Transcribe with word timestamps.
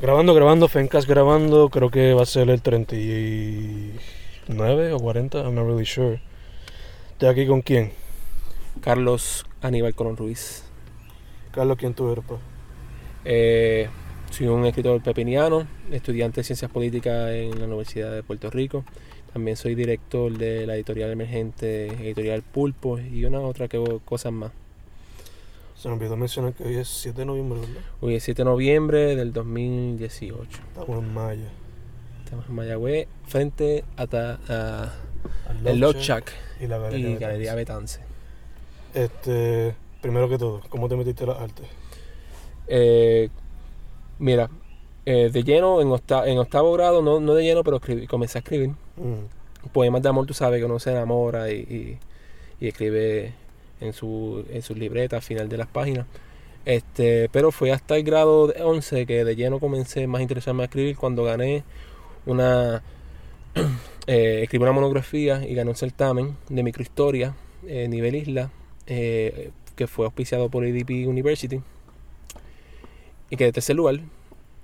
Grabando, 0.00 0.32
grabando, 0.32 0.68
Fencas 0.68 1.08
grabando, 1.08 1.70
creo 1.70 1.90
que 1.90 2.14
va 2.14 2.22
a 2.22 2.26
ser 2.26 2.48
el 2.50 2.62
39 2.62 4.92
o 4.92 4.98
40, 5.00 5.42
I'm 5.42 5.56
not 5.56 5.66
really 5.66 5.84
sure. 5.84 6.20
¿Estoy 7.10 7.28
aquí 7.28 7.48
con 7.48 7.62
quién? 7.62 7.90
Carlos 8.80 9.44
Aníbal 9.60 9.96
Colón 9.96 10.16
Ruiz. 10.16 10.62
Carlos, 11.50 11.78
¿quién 11.78 11.94
tú 11.94 12.12
eres, 12.12 12.24
pa? 12.24 12.36
Eh, 13.24 13.88
soy 14.30 14.46
un 14.46 14.64
escritor 14.66 15.02
pepiniano, 15.02 15.66
estudiante 15.90 16.42
de 16.42 16.44
Ciencias 16.44 16.70
Políticas 16.70 17.32
en 17.32 17.58
la 17.58 17.66
Universidad 17.66 18.12
de 18.12 18.22
Puerto 18.22 18.50
Rico. 18.50 18.84
También 19.32 19.56
soy 19.56 19.74
director 19.74 20.30
de 20.30 20.64
la 20.64 20.76
editorial 20.76 21.10
emergente 21.10 21.88
Editorial 21.88 22.42
Pulpo 22.42 23.00
y 23.00 23.24
una 23.24 23.40
otra 23.40 23.66
que 23.66 23.84
cosas 24.04 24.30
más. 24.30 24.52
Se 25.80 25.88
me 25.88 25.94
olvidó 25.94 26.16
mencionar 26.16 26.54
que 26.54 26.64
hoy 26.64 26.76
es 26.76 26.88
7 26.88 27.20
de 27.20 27.24
noviembre, 27.26 27.60
¿verdad? 27.60 27.82
Hoy 28.00 28.14
es 28.16 28.24
7 28.24 28.42
de 28.42 28.44
noviembre 28.44 29.14
del 29.16 29.32
2018. 29.32 30.44
Estamos 30.68 30.98
en 31.04 31.14
Maya. 31.14 31.48
Estamos 32.24 32.46
en 32.48 32.54
Mayagüez, 32.54 33.06
frente 33.26 33.84
a, 33.96 34.06
ta- 34.08 34.38
a 34.48 34.92
Al 35.48 35.66
el 35.66 35.80
Shack 35.80 36.32
y 36.60 36.66
la 36.66 36.76
y 36.78 36.80
Galería. 36.80 37.18
Galería 37.18 37.54
Betance. 37.54 38.00
Este, 38.92 39.74
primero 40.02 40.28
que 40.28 40.36
todo, 40.36 40.60
¿cómo 40.68 40.88
te 40.88 40.96
metiste 40.96 41.24
a 41.24 41.28
las 41.28 41.38
artes? 41.38 41.66
Eh, 42.66 43.28
mira, 44.18 44.50
eh, 45.06 45.30
de 45.32 45.44
lleno, 45.44 45.80
en, 45.80 45.88
octa- 45.88 46.26
en 46.26 46.38
octavo 46.38 46.72
grado, 46.72 47.02
no, 47.02 47.20
no 47.20 47.34
de 47.34 47.44
lleno, 47.44 47.62
pero 47.62 47.76
escribí- 47.80 48.06
comencé 48.08 48.38
a 48.38 48.40
escribir. 48.40 48.70
Mm, 48.96 49.68
Poemas 49.72 50.02
de 50.02 50.08
amor, 50.08 50.26
tú 50.26 50.34
sabes 50.34 50.58
que 50.58 50.64
uno 50.66 50.78
se 50.80 50.90
enamora 50.90 51.50
y, 51.52 51.56
y- 51.56 51.98
y 52.60 52.68
escribe 52.68 53.32
en 53.80 53.92
su, 53.92 54.44
en 54.50 54.62
sus 54.62 54.76
libretas 54.76 55.18
al 55.18 55.22
final 55.22 55.48
de 55.48 55.56
las 55.56 55.68
páginas. 55.68 56.06
Este, 56.64 57.28
pero 57.30 57.50
fue 57.50 57.72
hasta 57.72 57.96
el 57.96 58.02
grado 58.02 58.48
de 58.48 58.62
11 58.62 59.06
que 59.06 59.24
de 59.24 59.36
lleno 59.36 59.58
comencé 59.58 60.06
más 60.06 60.20
interesarme 60.20 60.62
a 60.62 60.66
escribir 60.66 60.96
cuando 60.96 61.24
gané 61.24 61.64
una 62.26 62.82
eh, 64.06 64.40
escribí 64.42 64.62
una 64.62 64.72
monografía 64.72 65.46
y 65.46 65.54
gané 65.54 65.70
un 65.70 65.76
certamen 65.76 66.36
de 66.48 66.62
microhistoria 66.62 67.34
eh, 67.66 67.88
nivel 67.88 68.16
isla 68.16 68.50
eh, 68.86 69.50
que 69.76 69.86
fue 69.86 70.04
auspiciado 70.04 70.50
por 70.50 70.64
ADP 70.64 70.90
University 71.06 71.60
y 73.30 73.36
quedé 73.36 73.52
tercer 73.52 73.76
lugar. 73.76 74.00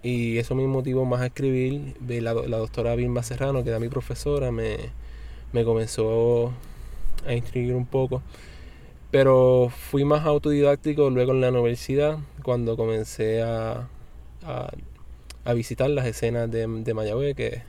Y 0.02 0.36
eso 0.36 0.54
me 0.54 0.66
motivó 0.66 1.06
más 1.06 1.22
a 1.22 1.26
escribir. 1.26 1.94
La, 2.06 2.34
la 2.34 2.58
doctora 2.58 2.94
Vilma 2.94 3.22
Serrano 3.22 3.64
que 3.64 3.70
era 3.70 3.78
mi 3.78 3.88
profesora 3.88 4.50
me, 4.50 4.76
me 5.52 5.64
comenzó 5.64 6.52
a 7.26 7.32
instruir 7.32 7.74
un 7.74 7.86
poco 7.86 8.22
pero 9.14 9.68
fui 9.70 10.04
más 10.04 10.26
autodidáctico 10.26 11.08
luego 11.08 11.30
en 11.30 11.40
la 11.40 11.50
universidad 11.50 12.18
cuando 12.42 12.76
comencé 12.76 13.42
a, 13.42 13.86
a, 14.42 14.72
a 15.44 15.52
visitar 15.52 15.88
las 15.88 16.04
escenas 16.06 16.50
de, 16.50 16.66
de 16.66 16.94
Mayagüez 16.94 17.36
que 17.36 17.62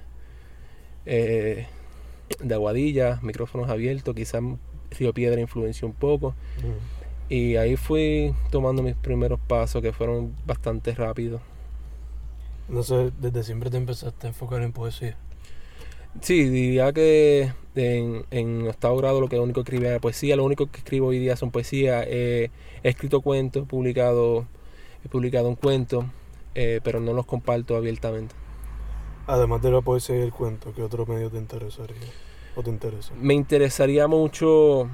eh, 1.05 1.67
de 2.39 2.53
Aguadilla, 2.55 3.19
micrófonos 3.21 3.69
abiertos, 3.69 4.15
quizás 4.15 4.41
Río 4.97 5.13
Piedra 5.13 5.39
influenció 5.39 5.87
un 5.87 5.93
poco. 5.93 6.33
mm. 6.57 6.95
Y 7.29 7.57
ahí 7.57 7.77
fui 7.77 8.33
tomando 8.49 8.81
mis 8.81 8.95
primeros 8.95 9.39
pasos 9.39 9.83
que 9.83 9.93
fueron 9.93 10.33
bastante 10.47 10.95
rápidos. 10.95 11.41
No 12.67 12.83
sé, 12.83 13.11
desde 13.19 13.43
siempre 13.43 13.69
te 13.69 13.77
empezaste 13.77 14.27
a 14.27 14.29
enfocar 14.29 14.61
en 14.61 14.71
poesía. 14.71 15.17
Sí, 16.21 16.49
diría 16.49 16.93
que 16.93 17.53
en, 17.75 18.25
en 18.31 18.67
octavo 18.67 18.97
grado 18.97 19.21
lo 19.21 19.27
que 19.29 19.39
único 19.39 19.63
que 19.63 19.69
escribía 19.71 19.89
era 19.91 19.99
poesía. 19.99 20.35
Lo 20.35 20.43
único 20.45 20.67
que 20.71 20.77
escribo 20.79 21.07
hoy 21.07 21.19
día 21.19 21.35
son 21.35 21.51
poesía. 21.51 22.03
Eh, 22.07 22.49
he 22.83 22.89
escrito 22.89 23.21
cuentos, 23.21 23.63
he 23.63 23.65
publicado, 23.65 24.47
he 25.03 25.09
publicado 25.09 25.49
un 25.49 25.55
cuento, 25.55 26.05
eh, 26.55 26.79
pero 26.83 26.99
no 26.99 27.13
los 27.13 27.25
comparto 27.25 27.75
abiertamente. 27.75 28.35
Además 29.27 29.61
de 29.61 29.71
la 29.71 29.81
poesía 29.81 30.17
y 30.17 30.21
el 30.21 30.31
cuento, 30.31 30.73
¿qué 30.73 30.81
otro 30.83 31.05
medio 31.05 31.29
te 31.29 31.37
interesaría? 31.37 32.13
¿O 32.55 32.63
te 32.63 32.69
interesa? 32.69 33.13
Me 33.15 33.33
interesaría 33.33 34.07
mucho 34.07 34.89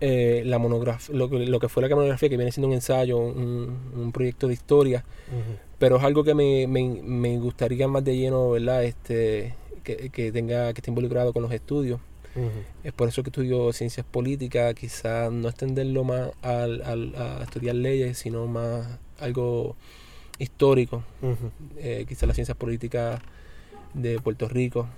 eh, 0.00 0.42
la 0.46 0.58
monografía, 0.58 1.14
lo, 1.16 1.28
que- 1.28 1.46
lo 1.46 1.58
que 1.60 1.68
fue 1.68 1.82
la 1.82 1.88
monografía, 1.94 2.28
que 2.28 2.36
viene 2.36 2.52
siendo 2.52 2.68
un 2.68 2.74
ensayo, 2.74 3.18
un, 3.18 3.76
un 3.96 4.12
proyecto 4.12 4.46
de 4.48 4.54
historia, 4.54 5.04
pero 5.78 5.96
es 5.98 6.04
algo 6.04 6.24
que 6.24 6.34
me, 6.34 6.66
me, 6.68 7.00
me 7.02 7.38
gustaría 7.38 7.88
más 7.88 8.04
de 8.04 8.16
lleno, 8.16 8.50
¿verdad? 8.50 8.84
Este, 8.84 9.54
que, 9.84 10.10
que 10.10 10.32
tenga, 10.32 10.72
que 10.72 10.80
esté 10.80 10.90
involucrado 10.90 11.32
con 11.32 11.42
los 11.42 11.52
estudios. 11.52 12.00
Es 12.82 12.92
por 12.92 13.08
eso 13.08 13.22
que 13.22 13.30
estudio 13.30 13.72
ciencias 13.72 14.04
políticas, 14.04 14.74
quizás 14.74 15.30
no 15.30 15.48
extenderlo 15.48 16.02
más 16.02 16.30
al, 16.42 16.82
al- 16.82 17.14
a 17.16 17.42
estudiar 17.44 17.76
leyes, 17.76 18.18
sino 18.18 18.46
más 18.48 18.98
algo 19.20 19.76
histórico, 20.38 21.04
eh, 21.76 22.04
quizás 22.08 22.26
las 22.26 22.34
ciencias 22.34 22.56
políticas 22.56 23.20
de 23.94 24.18
Puerto 24.18 24.48
Rico, 24.48 24.88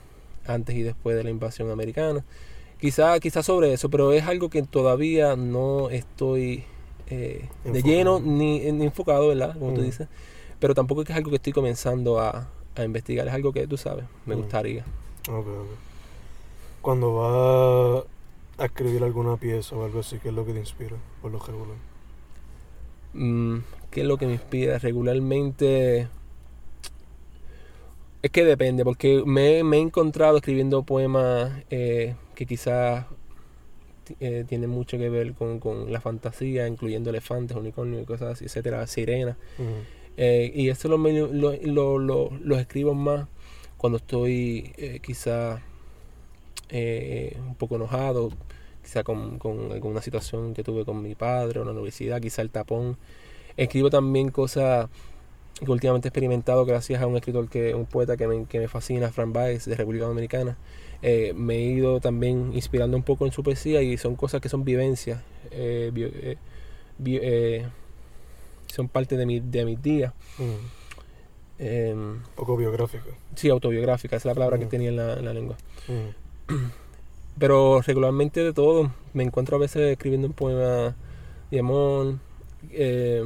antes 0.47 0.75
y 0.77 0.83
después 0.83 1.15
de 1.17 1.25
la 1.25 1.31
invasión 1.31 1.71
americana. 1.71 2.25
Quizás 2.81 3.21
quizá 3.21 3.43
sobre 3.43 3.73
eso, 3.73 3.91
pero 3.91 4.13
es 4.13 4.25
algo 4.25 4.49
que 4.49 4.63
todavía 4.63 5.37
no 5.37 5.91
estoy 5.91 6.65
eh, 7.09 7.49
de 7.65 7.83
lleno 7.83 8.19
ni, 8.21 8.61
ni 8.73 8.85
enfocado, 8.87 9.29
¿verdad? 9.29 9.59
Como 9.59 9.73
tú 9.75 9.81
Mm. 9.81 9.85
dices. 9.85 10.09
Pero 10.59 10.75
tampoco 10.75 11.03
es 11.03 11.07
que 11.07 11.13
es 11.13 11.17
algo 11.19 11.31
que 11.31 11.37
estoy 11.37 11.53
comenzando 11.53 12.19
a, 12.19 12.49
a 12.83 12.85
investigar, 12.85 13.27
es 13.29 13.35
algo 13.35 13.53
que 13.53 13.67
tú 13.67 13.77
sabes, 13.77 14.05
me 14.27 14.35
Mm. 14.35 14.39
gustaría. 14.39 14.85
Ok, 15.29 15.47
ok. 15.47 15.67
Cuando 16.83 17.15
vas 17.17 18.05
a 18.59 18.65
escribir 18.65 19.03
alguna 19.03 19.37
pieza 19.37 19.75
o 19.77 19.85
algo 19.85 20.01
así, 20.01 20.19
¿qué 20.19 20.29
es 20.29 20.35
lo 20.35 20.47
que 20.47 20.53
te 20.53 20.61
inspira? 20.61 20.97
Por 21.21 21.33
lo 21.33 21.39
regular. 21.41 21.77
Mm, 23.15 23.59
¿Qué 23.91 24.03
es 24.03 24.07
lo 24.07 24.19
que 24.19 24.27
me 24.27 24.33
inspira? 24.35 24.79
Regularmente. 24.79 26.09
Es 28.23 28.31
que 28.31 28.45
depende, 28.45 28.85
porque 28.85 29.23
me, 29.25 29.63
me 29.63 29.77
he 29.79 29.81
encontrado 29.81 30.37
escribiendo 30.39 30.83
poemas 30.83 31.63
eh, 31.71 32.17
que 32.35 32.45
quizás 32.47 33.07
eh, 34.21 34.45
tienen 34.49 34.71
mucho 34.71 34.99
que 34.99 35.09
ver 35.11 35.35
con, 35.35 35.61
con 35.61 35.93
la 35.93 36.01
fantasía, 36.01 36.67
incluyendo 36.67 37.11
elefantes, 37.11 37.57
unicornios 37.57 38.03
y 38.03 38.07
cosas 38.07 38.33
así, 38.35 38.45
etcétera, 38.47 38.87
sirenas. 38.87 39.37
Eh, 40.17 40.51
y 40.55 40.69
eso 40.71 40.89
lo, 40.89 40.99
lo, 40.99 41.99
lo, 41.99 42.31
lo- 42.31 42.59
escribo 42.59 42.95
más 42.95 43.29
cuando 43.77 43.99
estoy 43.99 44.73
eh, 44.79 45.01
quizá 45.03 45.61
eh, 46.69 47.37
un 47.47 47.55
poco 47.55 47.77
enojado, 47.77 48.31
quizá 48.83 49.03
con, 49.05 49.39
con 49.39 49.73
alguna 49.73 50.03
situación 50.03 50.55
que 50.55 50.63
tuve 50.63 50.85
con 50.85 51.03
mi 51.03 51.15
padre 51.15 51.61
o 51.61 51.63
en 51.63 51.69
la 51.69 51.73
universidad, 51.73 52.21
quizá 52.21 52.43
el 52.43 52.51
tapón. 52.51 52.97
Escribo 53.57 53.91
también 53.91 54.31
cosas 54.31 54.89
que 55.65 55.71
últimamente 55.71 56.09
he 56.09 56.11
experimentado 56.11 56.67
gracias 56.67 57.03
a 57.03 57.07
un 57.09 57.17
escritor, 57.17 57.49
que 57.49 57.75
un 57.75 57.87
poeta 57.87 58.17
que 58.17 58.29
me, 58.29 58.47
que 58.47 58.61
me 58.61 58.69
fascina, 58.69 59.11
Frank 59.13 59.33
Baez, 59.33 59.67
de 59.67 59.77
República 59.77 60.07
Dominicana. 60.07 60.59
Eh, 61.03 61.35
me 61.37 61.57
he 61.57 61.63
ido 61.67 62.01
también 62.01 62.53
inspirando 62.55 62.97
un 62.97 63.05
poco 63.05 63.27
en 63.27 63.33
su 63.33 63.43
poesía 63.43 63.83
y 63.83 63.99
son 63.99 64.17
cosas 64.17 64.41
que 64.41 64.49
son 64.51 64.65
vivencias, 64.65 65.21
son 68.77 68.89
parte 68.89 69.17
de, 69.17 69.27
mi, 69.27 69.41
de 69.41 69.65
mis 69.65 69.83
días. 69.83 70.13
Em, 71.59 72.21
Poco 72.35 72.57
biográfico. 72.57 73.09
sí, 73.35 73.49
autobiográfica, 73.49 74.17
esa 74.17 74.29
es 74.29 74.31
la 74.31 74.35
palabra 74.35 74.59
que 74.59 74.67
Mm. 74.67 74.69
tenía 74.69 74.89
en 74.91 74.97
la, 74.97 75.15
en 75.15 75.25
la 75.25 75.33
lengua. 75.33 75.57
Ujú. 75.89 76.59
Pero 77.39 77.81
regularmente 77.83 78.43
de 78.45 78.53
todo, 78.53 78.93
me 79.15 79.23
encuentro 79.23 79.57
a 79.57 79.61
veces 79.61 79.83
escribiendo 79.93 80.27
un 80.27 80.33
poema 80.35 80.95
de 81.51 81.59
amor 81.61 82.17
eh, 82.71 83.25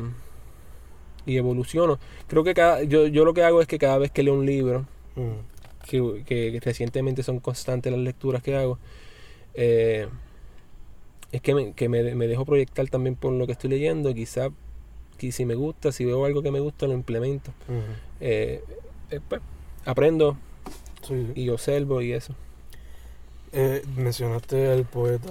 y 1.27 1.37
evoluciono. 1.37 1.99
Creo 2.28 2.43
que 2.44 2.55
cada, 2.55 2.83
yo, 2.83 3.06
yo 3.06 3.25
lo 3.25 3.34
que 3.34 3.43
hago 3.44 3.60
es 3.60 3.66
que 3.69 3.78
cada 3.78 3.99
vez 3.99 4.10
que 4.10 4.22
leo 4.22 4.34
un 4.34 4.47
libro, 4.47 4.87
que, 5.89 6.22
que 6.27 6.60
recientemente 6.62 7.22
son 7.22 7.41
constantes 7.41 7.93
las 7.93 8.00
lecturas 8.00 8.43
que 8.43 8.56
hago, 8.56 8.78
eh, 9.55 10.09
es 11.33 11.41
que, 11.41 11.55
me, 11.55 11.72
que 11.75 11.89
me, 11.89 12.15
me 12.16 12.27
dejo 12.27 12.44
proyectar 12.44 12.89
también 12.89 13.15
por 13.16 13.33
lo 13.33 13.47
que 13.47 13.53
estoy 13.53 13.71
leyendo. 13.71 14.12
Quizá 14.15 14.50
que 15.21 15.33
si 15.33 15.45
me 15.45 15.55
gusta, 15.55 15.93
si 15.93 16.07
veo 16.07 16.25
algo 16.25 16.43
que 16.43 16.51
me 16.51 16.61
gusta, 16.61 16.87
lo 16.87 16.95
implemento. 16.95 17.53
Eh, 18.21 18.65
eh, 19.11 19.21
pues, 19.28 19.43
aprendo 19.84 20.37
Sí, 21.03 21.27
sí. 21.34 21.41
y 21.43 21.49
observo 21.51 22.01
y 22.01 22.13
eso. 22.13 22.34
Eh, 23.53 23.83
mencionaste 23.97 24.72
al 24.72 24.84
poeta 24.84 25.28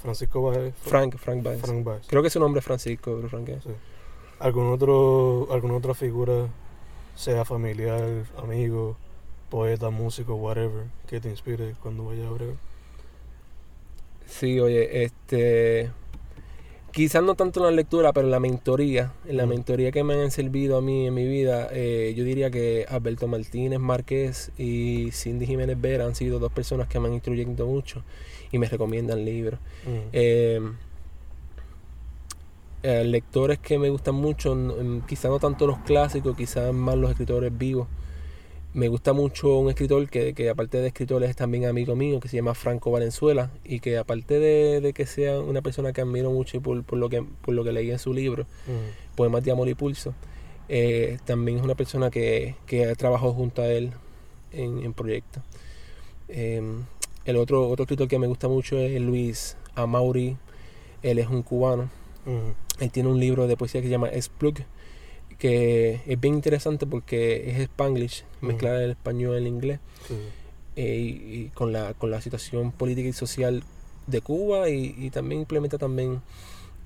Francisco 0.00 0.40
Báez. 0.40 0.74
Frank, 0.80 1.16
Frank 1.16 1.42
Baez. 1.42 1.60
Frank 1.60 1.84
Báez. 1.84 2.06
Creo 2.06 2.22
que 2.22 2.30
su 2.30 2.40
nombre 2.40 2.60
es 2.60 2.64
Francisco, 2.64 3.14
pero 3.16 3.28
Frank 3.28 3.48
es. 3.50 3.64
¿Algún 4.38 4.72
otro, 4.72 5.48
¿Alguna 5.50 5.74
otra 5.74 5.92
figura, 5.94 6.46
sea 7.14 7.44
familiar, 7.44 8.24
amigo, 8.38 8.96
poeta, 9.50 9.90
músico, 9.90 10.34
whatever, 10.36 10.84
que 11.06 11.20
te 11.20 11.28
inspire 11.28 11.74
cuando 11.82 12.06
vayas 12.06 12.26
a 12.26 12.30
bregar? 12.30 12.56
Sí, 14.26 14.60
oye, 14.60 15.04
este. 15.04 15.90
Quizás 16.96 17.22
no 17.22 17.34
tanto 17.34 17.60
en 17.60 17.66
la 17.66 17.72
lectura, 17.72 18.14
pero 18.14 18.26
en 18.26 18.30
la 18.30 18.40
mentoría. 18.40 19.12
En 19.28 19.36
la 19.36 19.44
Mm. 19.44 19.48
mentoría 19.50 19.92
que 19.92 20.02
me 20.02 20.14
han 20.14 20.30
servido 20.30 20.78
a 20.78 20.80
mí 20.80 21.06
en 21.06 21.12
mi 21.12 21.26
vida, 21.28 21.68
eh, 21.70 22.14
yo 22.16 22.24
diría 22.24 22.50
que 22.50 22.86
Alberto 22.88 23.28
Martínez 23.28 23.78
Márquez 23.78 24.50
y 24.56 25.10
Cindy 25.12 25.44
Jiménez 25.44 25.78
Vera 25.78 26.06
han 26.06 26.14
sido 26.14 26.38
dos 26.38 26.50
personas 26.50 26.88
que 26.88 26.98
me 26.98 27.08
han 27.08 27.12
instruyendo 27.12 27.66
mucho 27.66 28.02
y 28.50 28.56
me 28.58 28.66
recomiendan 28.66 29.26
libros. 29.26 29.60
Ujú. 29.84 30.08
Eh, 30.14 30.62
eh, 32.82 33.04
lectores 33.04 33.58
que 33.58 33.78
me 33.78 33.90
gustan 33.90 34.14
mucho, 34.14 34.54
n- 34.54 35.02
quizá 35.06 35.28
no 35.28 35.38
tanto 35.38 35.66
los 35.66 35.76
clásicos, 35.80 36.34
quizás 36.34 36.72
más 36.72 36.96
los 36.96 37.10
escritores 37.10 37.52
vivos. 37.58 37.88
Me 38.76 38.88
gusta 38.88 39.14
mucho 39.14 39.58
un 39.58 39.70
escritor 39.70 40.06
que, 40.10 40.34
que 40.34 40.50
aparte 40.50 40.76
de 40.76 40.88
escritor 40.88 41.24
es 41.24 41.34
también 41.34 41.64
amigo 41.64 41.96
mío, 41.96 42.20
que 42.20 42.28
se 42.28 42.36
llama 42.36 42.52
Franco 42.52 42.90
Valenzuela, 42.90 43.50
y 43.64 43.80
que 43.80 43.96
aparte 43.96 44.38
de, 44.38 44.82
de 44.82 44.92
que 44.92 45.06
sea 45.06 45.40
una 45.40 45.62
persona 45.62 45.94
que 45.94 46.02
admiro 46.02 46.30
mucho 46.30 46.60
por, 46.60 46.84
por 46.84 46.98
lo, 46.98 47.08
que, 47.08 47.24
por 47.40 47.54
lo 47.54 47.64
que 47.64 47.72
leí 47.72 47.90
en 47.90 47.98
su 47.98 48.12
libro, 48.12 48.44
Mm. 48.66 49.16
Poemas 49.16 49.42
de 49.42 49.50
Amor 49.50 49.70
y 49.70 49.74
Pulso, 49.74 50.12
eh, 50.68 51.16
también 51.24 51.56
es 51.56 51.64
una 51.64 51.74
persona 51.74 52.10
que, 52.10 52.56
que 52.66 52.94
trabajó 52.96 53.32
junto 53.32 53.62
a 53.62 53.66
él 53.66 53.92
en, 54.52 54.80
en 54.80 54.92
proyectos. 54.92 55.42
Eh, 56.28 56.60
el 57.24 57.36
otro, 57.38 57.70
otro 57.70 57.84
escritor 57.84 58.08
que 58.08 58.18
me 58.18 58.26
gusta 58.26 58.46
mucho 58.46 58.76
es 58.78 59.00
Luis 59.00 59.56
Amauri, 59.74 60.36
él 61.02 61.18
es 61.18 61.28
un 61.28 61.42
cubano. 61.42 61.84
Mm. 62.26 62.82
Él 62.82 62.90
tiene 62.90 63.08
un 63.08 63.20
libro 63.20 63.46
de 63.46 63.56
poesía 63.56 63.80
que 63.80 63.86
se 63.86 63.92
llama 63.92 64.10
Splug, 64.20 64.56
que 65.38 66.00
es 66.06 66.20
bien 66.20 66.34
interesante 66.34 66.86
porque 66.86 67.50
es 67.50 67.58
spanglish, 67.60 68.24
mezclar 68.40 68.76
el 68.82 68.90
español 68.92 69.34
y 69.34 69.38
el 69.38 69.46
inglés, 69.46 69.80
Sí. 70.08 70.14
eh, 70.76 70.96
y, 70.96 71.34
y 71.40 71.48
con, 71.54 71.72
la, 71.72 71.94
con 71.94 72.10
la 72.10 72.20
situación 72.20 72.72
política 72.72 73.08
y 73.08 73.12
social 73.12 73.62
de 74.06 74.20
Cuba 74.20 74.68
y, 74.70 74.94
y 74.98 75.10
también 75.10 75.40
implementa 75.42 75.78
también 75.78 76.22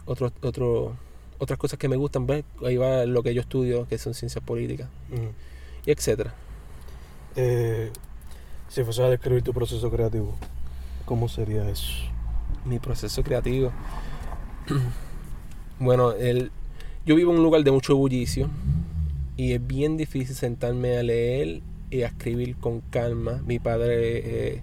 otros 0.06 0.32
otro, 0.43 0.97
otras 1.38 1.58
cosas 1.58 1.79
que 1.79 1.88
me 1.88 1.97
gustan. 1.97 2.26
¿ves? 2.26 2.44
Ahí 2.64 2.76
va 2.76 3.05
lo 3.06 3.23
que 3.23 3.35
yo 3.35 3.41
estudio, 3.43 3.87
que 3.88 3.99
son 3.99 4.14
ciencias 4.14 4.43
políticas, 4.44 4.88
Mm. 5.11 5.87
y 5.87 5.91
etcétera. 5.93 6.35
Eh, 7.37 7.91
si 8.69 8.82
fuese 8.85 9.03
a 9.03 9.08
describir 9.08 9.43
tu 9.43 9.53
proceso 9.53 9.91
creativo, 9.91 10.35
¿cómo 11.05 11.29
sería 11.29 11.69
eso? 11.69 11.93
Mi 12.64 12.79
proceso 12.79 13.23
creativo. 13.23 13.70
bueno, 15.79 16.12
el, 16.12 16.50
yo 17.06 17.17
vivo 17.17 17.32
en 17.32 17.38
un 17.38 17.43
lugar 17.44 17.62
de 17.64 17.70
mucho 17.70 17.97
bullicio 17.97 18.49
y 19.37 19.52
es 19.52 19.67
bien 19.67 19.97
difícil 19.97 20.35
sentarme 20.37 20.97
a 20.99 21.02
leer 21.02 21.61
y 21.91 22.02
a 22.02 22.08
escribir 22.08 22.56
con 22.56 22.81
calma. 22.82 23.43
Mi 23.47 23.58
padre 23.58 24.55
eh, 24.56 24.62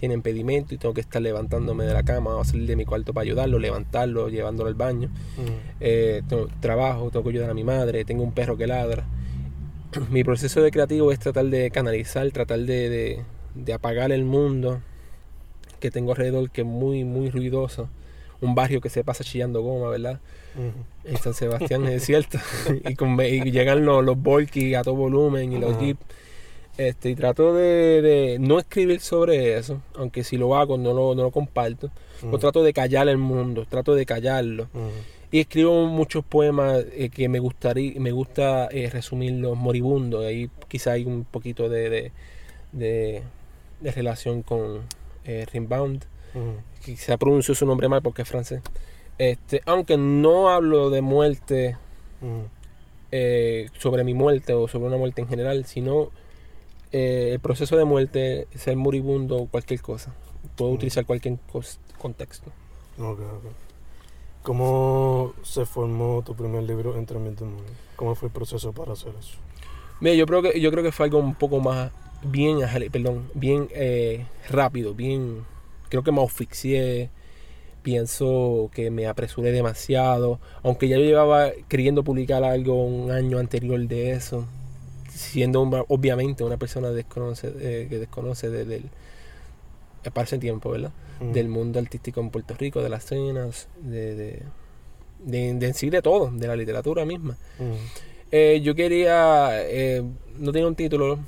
tiene 0.00 0.14
impedimento 0.14 0.74
y 0.74 0.78
tengo 0.78 0.94
que 0.94 1.02
estar 1.02 1.20
levantándome 1.22 1.84
de 1.84 1.92
la 1.92 2.02
cama 2.02 2.34
o 2.36 2.44
salir 2.44 2.66
de 2.66 2.76
mi 2.76 2.84
cuarto 2.84 3.12
para 3.12 3.22
ayudarlo, 3.24 3.58
levantarlo, 3.58 4.28
llevándolo 4.28 4.68
al 4.68 4.74
baño. 4.74 5.08
Mm. 5.08 5.42
Eh, 5.80 6.22
tengo 6.28 6.48
trabajo, 6.60 7.10
tengo 7.10 7.24
que 7.24 7.30
ayudar 7.30 7.50
a 7.50 7.54
mi 7.54 7.64
madre, 7.64 8.04
tengo 8.04 8.22
un 8.24 8.32
perro 8.32 8.56
que 8.56 8.66
ladra. 8.66 9.04
Mi 10.10 10.24
proceso 10.24 10.60
de 10.62 10.70
creativo 10.70 11.12
es 11.12 11.18
tratar 11.20 11.46
de 11.46 11.70
canalizar, 11.70 12.28
tratar 12.32 12.60
de, 12.60 12.88
de- 12.88 13.22
de 13.54 13.72
apagar 13.72 14.10
el 14.10 14.24
mundo 14.24 14.80
que 15.78 15.92
tengo 15.92 16.10
alrededor, 16.10 16.50
que 16.50 16.62
es 16.62 16.66
muy, 16.66 17.04
muy 17.04 17.30
ruidoso. 17.30 17.88
Un 18.40 18.54
barrio 18.54 18.80
que 18.80 18.90
se 18.90 19.04
pasa 19.04 19.24
chillando 19.24 19.62
goma, 19.62 19.88
¿verdad? 19.90 20.20
En 21.04 21.16
San 21.18 21.34
Sebastián, 21.34 21.84
es 21.88 22.04
cierto. 22.04 22.38
y, 22.88 22.94
con- 22.94 23.20
y 23.20 23.50
llegan 23.50 23.84
los, 23.84 24.04
los 24.04 24.16
volky 24.20 24.74
a 24.74 24.82
todo 24.82 24.94
volumen 24.96 25.52
y 25.52 25.58
los 25.58 25.78
jeep. 25.78 25.96
Este, 26.76 27.10
y 27.10 27.14
trato 27.14 27.54
de, 27.54 28.02
de 28.02 28.38
no 28.40 28.58
escribir 28.58 28.98
sobre 29.00 29.56
eso, 29.56 29.80
aunque 29.94 30.24
si 30.24 30.36
lo 30.36 30.56
hago 30.56 30.76
no 30.76 30.92
lo, 30.92 31.14
no 31.14 31.22
lo 31.22 31.30
comparto. 31.30 31.88
Mm. 32.22 32.34
O 32.34 32.38
trato 32.38 32.64
de 32.64 32.72
callar 32.72 33.08
el 33.08 33.18
mundo, 33.18 33.64
trato 33.68 33.94
de 33.94 34.04
callarlo. 34.04 34.64
Mm. 34.72 34.88
Y 35.30 35.40
escribo 35.40 35.86
muchos 35.86 36.24
poemas 36.24 36.84
eh, 36.92 37.10
que 37.10 37.28
me 37.28 37.38
gustaría, 37.38 37.98
me 38.00 38.10
gusta 38.12 38.66
eh, 38.72 38.90
resumirlos 38.92 39.56
moribundos. 39.56 40.24
Ahí 40.24 40.50
quizá 40.68 40.92
hay 40.92 41.04
un 41.04 41.24
poquito 41.24 41.68
de, 41.68 41.90
de, 41.90 42.12
de- 42.72 43.22
relación 43.92 44.42
con 44.42 44.80
eh, 45.24 45.46
Rimbaud. 45.52 45.98
Mm. 46.34 46.82
Quizá 46.84 47.16
pronuncio 47.16 47.54
su 47.54 47.64
nombre 47.66 47.88
mal 47.88 48.02
porque 48.02 48.22
es 48.22 48.28
francés. 48.28 48.60
Este, 49.18 49.62
aunque 49.66 49.96
no 49.96 50.50
hablo 50.50 50.90
de 50.90 51.00
muerte 51.00 51.76
Mm. 52.20 52.40
eh, 53.12 53.68
sobre 53.78 54.02
mi 54.04 54.12
muerte 54.14 54.52
o 54.54 54.66
sobre 54.66 54.86
una 54.88 54.96
muerte 54.96 55.20
en 55.22 55.28
general, 55.28 55.64
sino 55.66 56.10
eh, 56.92 57.30
el 57.32 57.40
proceso 57.40 57.76
de 57.76 57.84
muerte, 57.84 58.46
ser 58.54 58.76
moribundo 58.76 59.36
o 59.36 59.46
cualquier 59.46 59.80
cosa. 59.82 60.12
Puedo 60.56 60.70
Mm. 60.72 60.74
utilizar 60.74 61.06
cualquier 61.06 61.38
contexto. 61.98 62.50
Ok, 62.98 63.20
ok. 63.20 63.44
¿Cómo 64.42 65.32
se 65.42 65.64
formó 65.64 66.22
tu 66.22 66.34
primer 66.34 66.62
libro, 66.64 66.96
Entre 66.96 67.18
Mil 67.18 67.34
Demonios? 67.34 67.70
¿Cómo 67.96 68.14
fue 68.14 68.28
el 68.28 68.32
proceso 68.34 68.72
para 68.72 68.92
hacer 68.92 69.12
eso? 69.18 69.38
Mira, 70.00 70.14
yo 70.16 70.26
creo 70.26 70.42
que 70.42 70.60
yo 70.60 70.70
creo 70.70 70.82
que 70.84 70.92
fue 70.92 71.06
algo 71.06 71.18
un 71.18 71.34
poco 71.34 71.60
más 71.60 71.90
bien, 72.22 72.58
perdón, 72.90 73.28
bien 73.34 73.68
eh, 73.72 74.26
rápido, 74.50 74.92
bien, 74.94 75.44
creo 75.88 76.02
que 76.02 76.12
me 76.12 76.22
asfixié, 76.22 77.10
pienso 77.82 78.70
que 78.74 78.90
me 78.90 79.06
apresuré 79.06 79.52
demasiado, 79.52 80.40
aunque 80.62 80.88
ya 80.88 80.96
yo 80.96 81.04
llevaba 81.04 81.50
queriendo 81.68 82.02
publicar 82.02 82.42
algo 82.44 82.84
un 82.84 83.10
año 83.10 83.38
anterior 83.38 83.78
de 83.86 84.12
eso, 84.12 84.46
siendo 85.10 85.60
obviamente 85.88 86.44
una 86.44 86.56
persona 86.56 86.90
desconoce, 86.90 87.52
eh, 87.60 87.86
que 87.88 87.98
desconoce 87.98 88.48
de- 88.50 88.64
del 88.64 88.84
tiempo, 90.40 90.70
¿verdad? 90.70 90.92
Mm. 91.20 91.32
Del 91.32 91.48
mundo 91.48 91.78
artístico 91.78 92.20
en 92.20 92.30
Puerto 92.30 92.54
Rico, 92.54 92.82
de 92.82 92.88
las 92.88 93.04
escenas, 93.04 93.68
de, 93.80 94.14
de, 94.14 94.42
de, 95.24 95.54
de 95.54 95.66
en 95.66 95.74
sí 95.74 95.90
de 95.90 96.02
todo, 96.02 96.30
de 96.30 96.46
la 96.46 96.56
literatura 96.56 97.04
misma. 97.04 97.36
Mm. 97.58 97.74
Eh, 98.32 98.60
yo 98.62 98.74
quería, 98.74 99.50
eh, 99.62 100.02
no 100.38 100.52
tenía 100.52 100.66
un 100.66 100.74
título, 100.74 101.18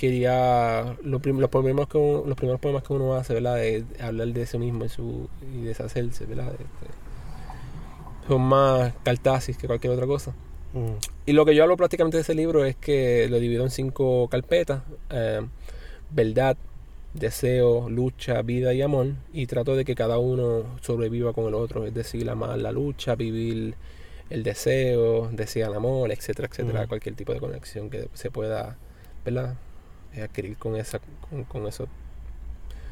quería 0.00 0.96
lo 1.02 1.18
prim- 1.18 1.40
los, 1.40 1.50
primeros 1.50 1.86
que 1.86 1.98
uno- 1.98 2.24
los 2.26 2.34
primeros 2.34 2.58
poemas 2.58 2.82
que 2.82 2.94
uno 2.94 3.14
hace, 3.16 3.34
¿verdad? 3.34 3.56
De, 3.56 3.84
hablar 4.00 4.28
de 4.28 4.46
sí 4.46 4.56
mismo 4.56 4.86
y, 4.86 4.88
su, 4.88 5.28
y 5.54 5.60
deshacerse, 5.62 6.24
¿verdad? 6.24 6.52
Este, 6.52 8.26
son 8.26 8.40
más 8.40 8.94
cartasis 9.02 9.58
que 9.58 9.66
cualquier 9.66 9.92
otra 9.92 10.06
cosa. 10.06 10.30
Mm. 10.72 10.94
Y 11.26 11.32
lo 11.32 11.44
que 11.44 11.54
yo 11.54 11.64
hablo 11.64 11.76
prácticamente 11.76 12.16
de 12.16 12.22
ese 12.22 12.34
libro 12.34 12.64
es 12.64 12.76
que 12.76 13.28
lo 13.28 13.38
divido 13.38 13.62
en 13.62 13.70
cinco 13.70 14.26
carpetas. 14.28 14.82
eh, 15.10 15.42
verdad, 16.12 16.56
deseo, 17.12 17.90
lucha, 17.90 18.40
vida 18.40 18.72
y 18.72 18.80
amor. 18.80 19.08
Y 19.34 19.46
trato 19.48 19.76
de 19.76 19.84
que 19.84 19.94
cada 19.94 20.16
uno 20.16 20.64
sobreviva 20.80 21.34
con 21.34 21.46
el 21.46 21.54
otro. 21.54 21.86
Es 21.86 21.92
decir, 21.92 22.28
amar 22.30 22.58
la 22.58 22.72
lucha, 22.72 23.16
vivir 23.16 23.74
el 24.30 24.42
deseo, 24.44 25.28
desear 25.30 25.70
el 25.70 25.76
amor, 25.76 26.10
etcétera, 26.10 26.48
etcétera. 26.50 26.80
Ujú. 26.80 26.88
Cualquier 26.88 27.16
tipo 27.16 27.34
de 27.34 27.40
conexión 27.40 27.90
que 27.90 28.08
se 28.14 28.30
pueda, 28.30 28.78
¿verdad? 29.26 29.56
Eh, 30.14 30.22
adquirir 30.22 30.56
con, 30.56 30.76
esa, 30.76 30.98
con, 31.28 31.44
con 31.44 31.66
esos 31.66 31.88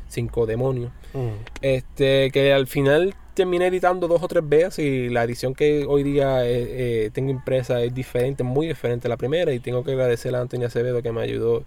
cinco 0.09 0.47
demonios. 0.47 0.91
Mm. 1.15 1.29
Este, 1.63 2.31
que 2.31 2.53
al 2.53 2.67
final 2.67 3.15
terminé 3.35 3.67
editando 3.69 4.09
dos 4.09 4.23
o 4.23 4.29
tres 4.29 4.49
veces 4.49 4.79
y 4.85 5.09
la 5.11 5.23
edición 5.25 5.55
que 5.55 5.85
hoy 5.87 6.03
día 6.03 6.45
eh, 6.47 7.07
eh, 7.07 7.11
tengo 7.13 7.31
impresa 7.31 7.81
es 7.83 7.95
diferente, 7.95 8.43
muy 8.43 8.67
diferente 8.67 9.07
a 9.07 9.11
la 9.11 9.17
primera 9.17 9.53
y 9.53 9.61
tengo 9.61 9.85
que 9.85 9.93
agradecer 9.93 10.35
a 10.35 10.41
Antonio 10.41 10.67
Acevedo 10.67 11.03
que 11.03 11.13
me 11.13 11.21
ayudó 11.23 11.63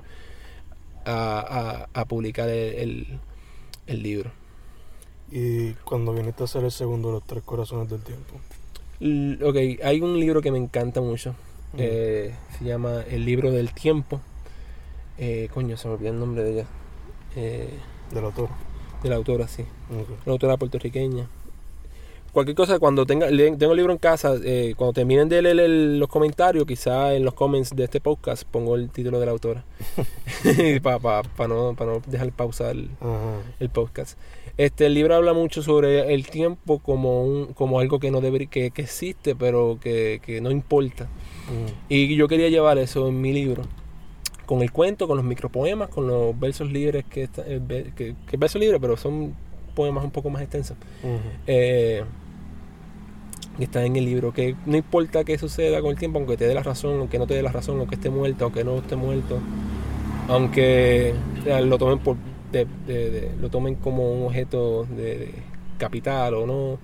a, 1.05 1.87
a- 1.93 1.99
a 2.01 2.05
publicar 2.05 2.49
el, 2.49 2.73
el- 2.75 3.19
el 3.87 4.03
libro. 4.03 4.31
Y 5.31 5.71
cuando 5.85 6.13
viniste 6.13 6.43
a 6.43 6.45
hacer 6.45 6.63
el 6.63 6.71
segundo, 6.71 7.11
Los 7.11 7.23
Tres 7.25 7.43
Corazones 7.43 7.89
del 7.89 8.01
Tiempo. 8.01 8.35
L- 8.99 9.43
ok, 9.45 9.81
hay 9.83 10.01
un 10.01 10.19
libro 10.19 10.41
que 10.41 10.51
me 10.51 10.57
encanta 10.57 10.99
mucho, 11.01 11.35
Mm. 11.73 11.77
eh, 11.79 12.35
se 12.59 12.65
llama 12.65 13.01
El 13.09 13.23
libro 13.23 13.49
del 13.51 13.73
tiempo. 13.73 14.19
Eh, 15.21 15.47
coño, 15.53 15.77
se 15.77 15.87
me 15.87 15.93
olvidó 15.93 16.09
el 16.11 16.19
nombre 16.19 16.43
de 16.43 16.51
ella. 16.51 16.65
Eh, 17.35 17.69
Del 18.13 18.25
autor. 18.25 18.49
de 19.03 19.09
la 19.09 19.15
autora, 19.15 19.47
sí. 19.47 19.61
Ok. 19.89 20.09
una 20.25 20.33
autora 20.33 20.57
puertorriqueña. 20.57 21.27
Cualquier 22.33 22.55
cosa, 22.55 22.79
cuando 22.79 23.05
tenga, 23.05 23.29
le- 23.29 23.55
tengo 23.57 23.73
el 23.73 23.77
libro 23.77 23.91
en 23.91 23.97
casa, 23.99 24.35
eh, 24.43 24.73
cuando 24.77 24.93
terminen 24.93 25.27
de 25.29 25.41
leer 25.41 25.59
el- 25.59 25.99
los 25.99 26.07
comentarios, 26.09 26.65
quizá 26.65 27.13
en 27.13 27.23
los 27.25 27.33
comments 27.33 27.75
de 27.75 27.83
este 27.83 27.99
podcast 28.01 28.43
pongo 28.45 28.75
el 28.75 28.89
título 28.89 29.19
de 29.19 29.25
la 29.27 29.31
autora. 29.33 29.63
Para 30.83 31.47
no, 31.49 31.75
pa 31.75 31.85
no 31.85 32.01
dejar 32.07 32.31
pausar 32.31 32.75
el 33.59 33.69
podcast. 33.69 34.17
Este, 34.57 34.85
el 34.87 34.93
libro 34.93 35.15
habla 35.15 35.33
mucho 35.33 35.61
sobre 35.61 36.13
el 36.13 36.27
tiempo 36.27 36.79
como, 36.79 37.23
un, 37.23 37.53
como 37.53 37.79
algo 37.79 37.99
que 37.99 38.11
no 38.11 38.21
debería, 38.21 38.49
que, 38.49 38.71
que 38.71 38.81
existe, 38.81 39.35
pero 39.35 39.77
que, 39.81 40.19
que 40.25 40.41
no 40.41 40.51
importa. 40.51 41.05
Mm. 41.05 41.71
Y 41.89 42.15
yo 42.15 42.27
quería 42.27 42.49
llevar 42.49 42.77
eso 42.77 43.07
en 43.07 43.19
mi 43.21 43.33
libro. 43.33 43.63
Con 44.45 44.61
el 44.61 44.71
cuento, 44.71 45.07
con 45.07 45.17
los 45.17 45.25
micropoemas, 45.25 45.89
con 45.89 46.07
los 46.07 46.37
versos 46.39 46.71
libres, 46.71 47.05
que, 47.05 47.23
está- 47.23 47.43
eh, 47.45 47.91
que, 47.95 48.15
que 48.27 48.37
versos 48.37 48.59
libres, 48.59 48.79
pero 48.81 48.97
son 48.97 49.33
poemas 49.75 50.03
un 50.03 50.11
poco 50.11 50.29
más 50.29 50.41
extensos. 50.41 50.75
Ujú. 51.03 51.19
Eh, 51.47 52.03
que 53.57 53.63
está 53.65 53.85
en 53.85 53.95
el 53.95 54.05
libro, 54.05 54.33
que 54.33 54.55
no 54.65 54.77
importa 54.77 55.23
qué 55.23 55.37
suceda 55.37 55.81
con 55.81 55.91
el 55.91 55.97
tiempo, 55.97 56.17
aunque 56.19 56.37
te 56.37 56.45
dé 56.47 56.53
la 56.53 56.63
razón, 56.63 56.99
aunque 56.99 57.19
no 57.19 57.27
te 57.27 57.33
dé 57.35 57.43
la 57.43 57.51
razón, 57.51 57.77
aunque 57.79 57.95
esté 57.95 58.09
muerto, 58.09 58.45
aunque 58.45 58.63
no 58.63 58.77
esté 58.77 58.95
muerto, 58.95 59.39
aunque 60.27 61.13
o 61.39 61.43
sea, 61.43 61.61
lo 61.61 61.77
tomen 61.77 61.99
por 61.99 62.17
de- 62.51 62.67
de- 62.87 63.09
de- 63.11 63.31
lo 63.39 63.49
tomen 63.49 63.75
como 63.75 64.11
un 64.11 64.25
objeto 64.27 64.85
de, 64.85 65.31
capital 65.77 66.35
o 66.35 66.45
no, 66.45 66.63
Ujú. 66.73 66.79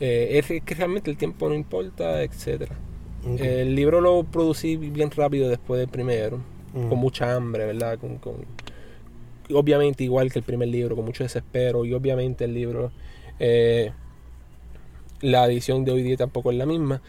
eh, 0.00 0.38
es 0.46 0.62
que 0.62 0.74
realmente 0.74 1.10
el 1.10 1.16
tiempo 1.16 1.48
no 1.48 1.54
importa, 1.54 2.22
etcétera. 2.22 2.74
Ok. 3.26 3.40
El 3.40 3.74
libro 3.74 4.00
lo 4.02 4.24
producí 4.24 4.76
bien 4.76 5.10
rápido 5.10 5.48
después 5.48 5.80
del 5.80 5.88
primero, 5.88 6.38
Mm. 6.76 6.88
con 6.90 6.98
mucha 6.98 7.34
hambre, 7.34 7.64
¿verdad? 7.64 7.98
Con, 7.98 8.18
con- 8.18 8.44
obviamente 9.54 10.04
igual 10.04 10.30
que 10.30 10.38
el 10.40 10.44
primer 10.44 10.68
libro, 10.68 10.94
con 10.94 11.04
mucho 11.04 11.24
desespero 11.24 11.84
y 11.84 11.94
obviamente 11.94 12.44
el 12.44 12.54
libro 12.54 12.90
eh, 13.38 13.92
La 15.22 15.46
edición 15.46 15.84
de 15.84 15.92
hoy 15.92 16.02
día 16.02 16.16
tampoco 16.18 16.50
es 16.50 16.58
la 16.58 16.66
misma. 16.66 17.00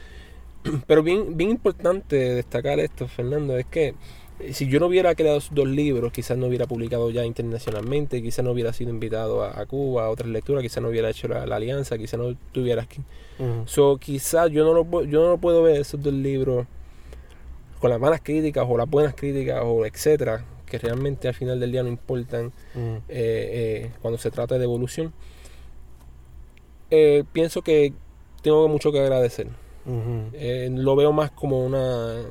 Pero 0.86 1.02
bien, 1.02 1.36
bien 1.36 1.50
importante 1.50 2.16
destacar 2.16 2.80
esto, 2.80 3.06
Fernando, 3.08 3.58
es 3.58 3.66
que 3.66 3.94
eh, 4.40 4.54
si 4.54 4.68
yo 4.68 4.80
no 4.80 4.86
hubiera 4.86 5.14
creado 5.14 5.36
esos 5.36 5.54
dos 5.54 5.68
libros, 5.68 6.12
quizás 6.12 6.38
no 6.38 6.46
hubiera 6.46 6.66
publicado 6.66 7.10
ya 7.10 7.26
internacionalmente, 7.26 8.22
quizás 8.22 8.42
no 8.44 8.52
hubiera 8.52 8.72
sido 8.72 8.90
invitado 8.90 9.44
a, 9.44 9.66
Cuba 9.66 10.06
a 10.06 10.10
otras 10.10 10.30
lecturas, 10.30 10.62
quizás 10.62 10.82
no 10.82 10.88
hubiera 10.88 11.10
hecho 11.10 11.28
la, 11.28 11.42
alianza, 11.42 11.98
quizás 11.98 12.18
no 12.18 12.30
estuviera 12.30 12.82
aquí. 12.82 13.02
So, 13.66 13.98
quizás 13.98 14.50
yo 14.50 14.64
no, 14.64 14.72
lo, 14.72 15.04
yo 15.04 15.28
no 15.28 15.38
puedo 15.38 15.62
ver 15.62 15.80
esos 15.80 16.02
dos 16.02 16.12
libros 16.14 16.66
con 17.78 17.90
las 17.90 18.00
malas 18.00 18.20
críticas 18.22 18.66
o 18.68 18.76
las 18.76 18.88
buenas 18.88 19.14
críticas 19.14 19.60
o 19.64 19.86
etcétera, 19.86 20.44
que 20.66 20.78
realmente 20.78 21.28
al 21.28 21.34
final 21.34 21.58
del 21.60 21.72
día 21.72 21.82
no 21.82 21.88
importan 21.88 22.52
eh, 22.76 23.00
eh, 23.08 23.90
cuando 24.02 24.18
se 24.18 24.30
trata 24.30 24.58
de 24.58 24.64
evolución. 24.64 25.12
pienso 27.32 27.62
que 27.62 27.92
tengo 28.42 28.68
mucho 28.68 28.92
que 28.92 29.00
agradecer. 29.00 29.48
lo 29.86 30.96
veo 30.96 31.12
más 31.12 31.30
como 31.30 31.64
una 31.64 32.24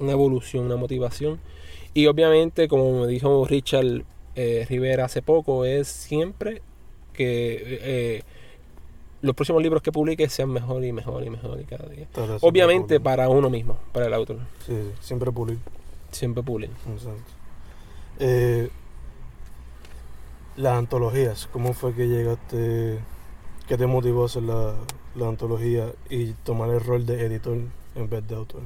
una 0.00 0.12
evolución, 0.12 0.64
una 0.64 0.76
motivación. 0.76 1.38
Y 1.94 2.06
obviamente, 2.06 2.66
como 2.68 3.00
me 3.00 3.06
dijo 3.06 3.44
Richard 3.46 4.04
eh, 4.34 4.66
Rivera 4.68 5.04
hace 5.04 5.22
poco, 5.22 5.64
es 5.64 5.88
siempre 5.88 6.62
que 7.12 7.80
eh, 7.82 8.22
los 9.22 9.34
próximos 9.34 9.62
libros 9.62 9.82
que 9.82 9.92
publique 9.92 10.28
sean 10.28 10.50
mejor 10.50 10.84
y 10.84 10.92
mejor 10.92 11.24
y 11.24 11.30
mejor 11.30 11.60
y 11.60 11.64
cada 11.64 11.88
día. 11.88 12.06
obviamente 12.40 13.00
para 13.00 13.28
uno 13.28 13.50
mismo, 13.50 13.78
para 13.92 14.06
el 14.06 14.14
autor. 14.14 14.38
Sí, 14.66 14.74
siempre 15.00 15.30
pulir. 15.30 15.58
Siempre 16.10 16.42
pulir. 16.42 16.70
Eh, 18.18 18.68
las 20.56 20.76
antologías, 20.76 21.48
¿cómo 21.52 21.72
fue 21.72 21.94
que 21.94 22.08
llegaste, 22.08 22.98
qué 23.68 23.76
te 23.76 23.86
motivó 23.86 24.24
a 24.24 24.26
hacer 24.26 24.42
la, 24.42 24.74
la 25.14 25.28
antología 25.28 25.92
y 26.08 26.32
tomar 26.44 26.70
el 26.70 26.80
rol 26.80 27.06
de 27.06 27.24
editor 27.24 27.58
en 27.94 28.10
vez 28.10 28.26
de 28.26 28.34
autor? 28.34 28.62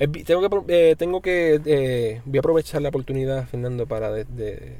Eh, 0.00 0.08
tengo 0.24 0.48
que, 0.48 0.90
eh, 0.90 0.96
tengo 0.96 1.20
que 1.20 2.22
voy 2.24 2.38
a 2.38 2.40
aprovechar 2.40 2.80
la 2.80 2.88
oportunidad, 2.88 3.46
Fernando, 3.46 3.86
para 3.86 4.10
de, 4.10 4.76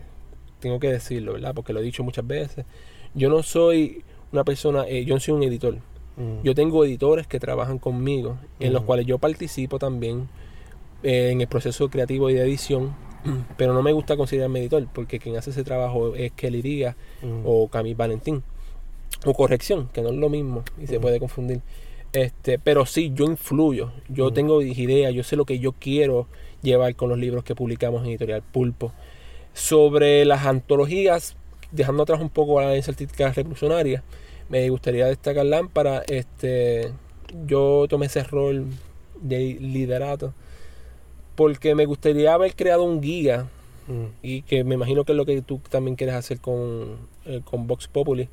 tengo 0.60 0.80
que 0.80 0.90
decirlo, 0.90 1.34
¿verdad? 1.34 1.54
Porque 1.54 1.74
lo 1.74 1.80
he 1.80 1.82
dicho 1.82 2.02
muchas 2.02 2.26
veces. 2.26 2.64
Yo 3.12 3.28
no 3.28 3.42
soy 3.42 4.02
una 4.32 4.44
persona, 4.44 4.88
yo 4.88 5.14
no 5.14 5.20
soy 5.20 5.34
un 5.34 5.42
editor. 5.42 5.76
Mm. 6.16 6.42
Yo 6.42 6.54
tengo 6.54 6.84
editores 6.84 7.26
que 7.26 7.40
trabajan 7.40 7.78
conmigo, 7.78 8.38
en 8.58 8.72
los 8.72 8.82
mm. 8.82 8.86
cuales 8.86 9.06
yo 9.06 9.18
participo 9.18 9.78
también 9.78 10.28
en 11.02 11.40
el 11.40 11.46
proceso 11.46 11.88
creativo 11.88 12.30
y 12.30 12.34
de 12.34 12.42
edición, 12.42 12.94
pero 13.56 13.72
no 13.72 13.82
me 13.82 13.92
gusta 13.92 14.16
considerarme 14.16 14.60
editor, 14.60 14.86
porque 14.92 15.18
quien 15.18 15.36
hace 15.36 15.50
ese 15.50 15.64
trabajo 15.64 16.14
es 16.14 16.32
Kelly 16.32 16.62
Díaz 16.62 16.96
mm. 17.22 17.42
o 17.44 17.68
Camille 17.68 17.96
Valentín. 17.96 18.42
O 19.26 19.34
corrección, 19.34 19.88
que 19.92 20.00
no 20.00 20.10
es 20.10 20.14
lo 20.14 20.30
mismo 20.30 20.62
y 20.80 20.86
se 20.86 20.98
puede 20.98 21.18
confundir. 21.18 21.60
Este, 22.12 22.58
pero 22.58 22.86
sí, 22.86 23.12
yo 23.14 23.24
influyo, 23.24 23.92
yo 24.08 24.32
tengo 24.32 24.62
ideas, 24.62 25.12
yo 25.14 25.22
sé 25.22 25.36
lo 25.36 25.44
que 25.44 25.58
yo 25.58 25.72
quiero 25.72 26.26
llevar 26.62 26.96
con 26.96 27.08
los 27.08 27.18
libros 27.18 27.44
que 27.44 27.54
publicamos 27.54 28.02
en 28.02 28.10
Editorial 28.10 28.42
Pulpo. 28.42 28.92
Sobre 29.52 30.24
las 30.24 30.46
antologías, 30.46 31.36
dejando 31.72 32.02
atrás 32.02 32.20
un 32.20 32.30
poco 32.30 32.60
la 32.60 32.76
incertidumbre 32.76 33.32
revolucionaria, 33.32 34.02
me 34.48 34.68
gustaría 34.68 35.06
destacar 35.06 35.46
Lámpara. 35.46 36.02
Este, 36.06 36.92
yo 37.46 37.86
tomé 37.88 38.06
ese 38.06 38.22
rol 38.24 38.66
de 39.20 39.56
liderato 39.60 40.34
porque 41.36 41.74
me 41.74 41.86
gustaría 41.86 42.34
haber 42.34 42.54
creado 42.54 42.82
un 42.82 43.00
guía 43.00 43.48
y 44.22 44.42
que 44.42 44.62
me 44.62 44.74
imagino 44.74 45.04
que 45.04 45.12
es 45.12 45.16
lo 45.16 45.26
que 45.26 45.42
tú 45.42 45.60
también 45.68 45.96
quieres 45.96 46.14
hacer 46.14 46.38
con, 46.40 46.96
eh, 47.24 47.40
con 47.44 47.66
Vox 47.66 47.88
Populi 47.88 48.28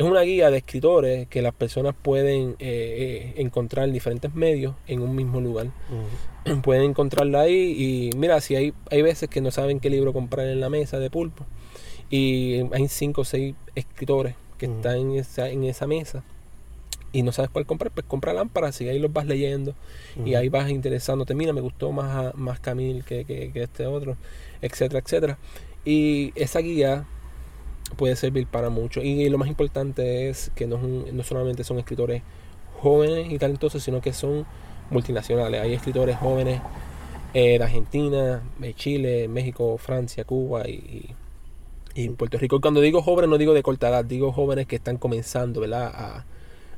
es 0.00 0.06
una 0.06 0.22
guía 0.22 0.50
de 0.50 0.58
escritores 0.58 1.28
que 1.28 1.42
las 1.42 1.52
personas 1.52 1.94
pueden 2.00 2.52
eh, 2.52 2.56
eh, 2.58 3.34
encontrar 3.36 3.86
en 3.86 3.92
diferentes 3.92 4.34
medios 4.34 4.74
en 4.86 5.02
un 5.02 5.14
mismo 5.14 5.42
lugar. 5.42 5.66
Pueden 6.62 6.84
encontrarla 6.84 7.40
ahí 7.40 8.10
y 8.12 8.16
mira, 8.16 8.40
si 8.40 8.56
hay, 8.56 8.72
hay 8.90 9.02
veces 9.02 9.28
que 9.28 9.42
no 9.42 9.50
saben 9.50 9.78
qué 9.78 9.90
libro 9.90 10.14
comprar 10.14 10.46
en 10.46 10.58
la 10.58 10.70
mesa 10.70 10.98
de 10.98 11.10
pulpo 11.10 11.44
y 12.10 12.62
hay 12.72 12.88
cinco 12.88 13.22
o 13.22 13.24
seis 13.24 13.54
escritores 13.74 14.34
que 14.58 14.66
están 14.66 14.96
en 14.96 15.12
esa, 15.12 15.48
en 15.48 15.64
esa 15.64 15.86
mesa 15.86 16.22
y 17.12 17.22
no 17.22 17.32
sabes 17.32 17.50
cuál 17.50 17.66
comprar, 17.66 17.90
pues 17.90 18.06
compra 18.06 18.32
lámparas 18.32 18.80
y 18.80 18.88
ahí 18.88 18.98
los 18.98 19.12
vas 19.12 19.26
leyendo 19.26 19.74
y 20.24 20.34
ahí 20.34 20.48
vas 20.48 20.70
interesándote, 20.70 21.34
mira, 21.34 21.52
me 21.52 21.60
gustó 21.60 21.90
más, 21.92 22.34
más 22.34 22.60
Camil 22.60 23.04
que, 23.04 23.24
que, 23.24 23.50
que 23.52 23.62
este 23.62 23.86
otro, 23.86 24.16
etcétera, 24.60 25.00
etcétera. 25.00 25.38
Y 25.84 26.32
esa 26.34 26.60
guía 26.60 27.06
puede 27.96 28.16
servir 28.16 28.46
para 28.46 28.70
mucho. 28.70 29.02
Y 29.02 29.28
lo 29.28 29.38
más 29.38 29.48
importante 29.48 30.28
es 30.28 30.50
que 30.54 30.66
no, 30.66 30.78
no 30.78 31.22
solamente 31.22 31.64
son 31.64 31.78
escritores 31.78 32.22
jóvenes 32.80 33.32
y 33.32 33.38
talentosos, 33.38 33.82
sino 33.82 34.00
que 34.00 34.12
son 34.12 34.46
multinacionales. 34.90 35.60
Hay 35.60 35.74
escritores 35.74 36.16
jóvenes 36.16 36.60
eh, 37.34 37.58
de 37.58 37.64
Argentina, 37.64 38.42
de 38.58 38.74
Chile, 38.74 39.28
México, 39.28 39.78
Francia, 39.78 40.24
Cuba 40.24 40.68
y, 40.68 40.72
y, 40.72 41.14
Puerto 42.16 42.38
Rico. 42.38 42.56
Y 42.56 42.60
cuando 42.60 42.80
digo 42.80 43.02
jóvenes 43.02 43.30
no 43.30 43.38
digo 43.38 43.54
de 43.54 43.62
corta 43.62 43.88
edad, 43.88 44.04
digo 44.04 44.32
jóvenes 44.32 44.66
que 44.66 44.76
están 44.76 44.96
comenzando 44.96 45.60
¿verdad? 45.60 45.92
A, 45.94 46.24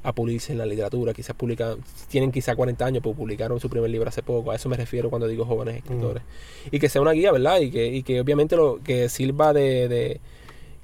a 0.02 0.12
pulirse 0.14 0.52
en 0.52 0.58
la 0.58 0.66
literatura. 0.66 1.12
Quizás 1.12 1.36
publican, 1.36 1.78
tienen 2.08 2.32
quizá 2.32 2.56
40 2.56 2.84
años, 2.84 3.02
pero 3.02 3.14
publicaron 3.14 3.60
su 3.60 3.68
primer 3.68 3.90
libro 3.90 4.08
hace 4.08 4.22
poco. 4.22 4.50
A 4.50 4.56
eso 4.56 4.68
me 4.68 4.76
refiero 4.76 5.10
cuando 5.10 5.28
digo 5.28 5.44
jóvenes 5.44 5.76
escritores. 5.76 6.22
Mm. 6.22 6.76
Y 6.76 6.78
que 6.78 6.88
sea 6.88 7.00
una 7.02 7.12
guía, 7.12 7.32
¿verdad? 7.32 7.60
Y 7.60 7.70
que, 7.70 7.86
y 7.86 8.02
que 8.02 8.20
obviamente 8.20 8.56
lo 8.56 8.80
que 8.82 9.08
sirva 9.08 9.52
de 9.52 10.20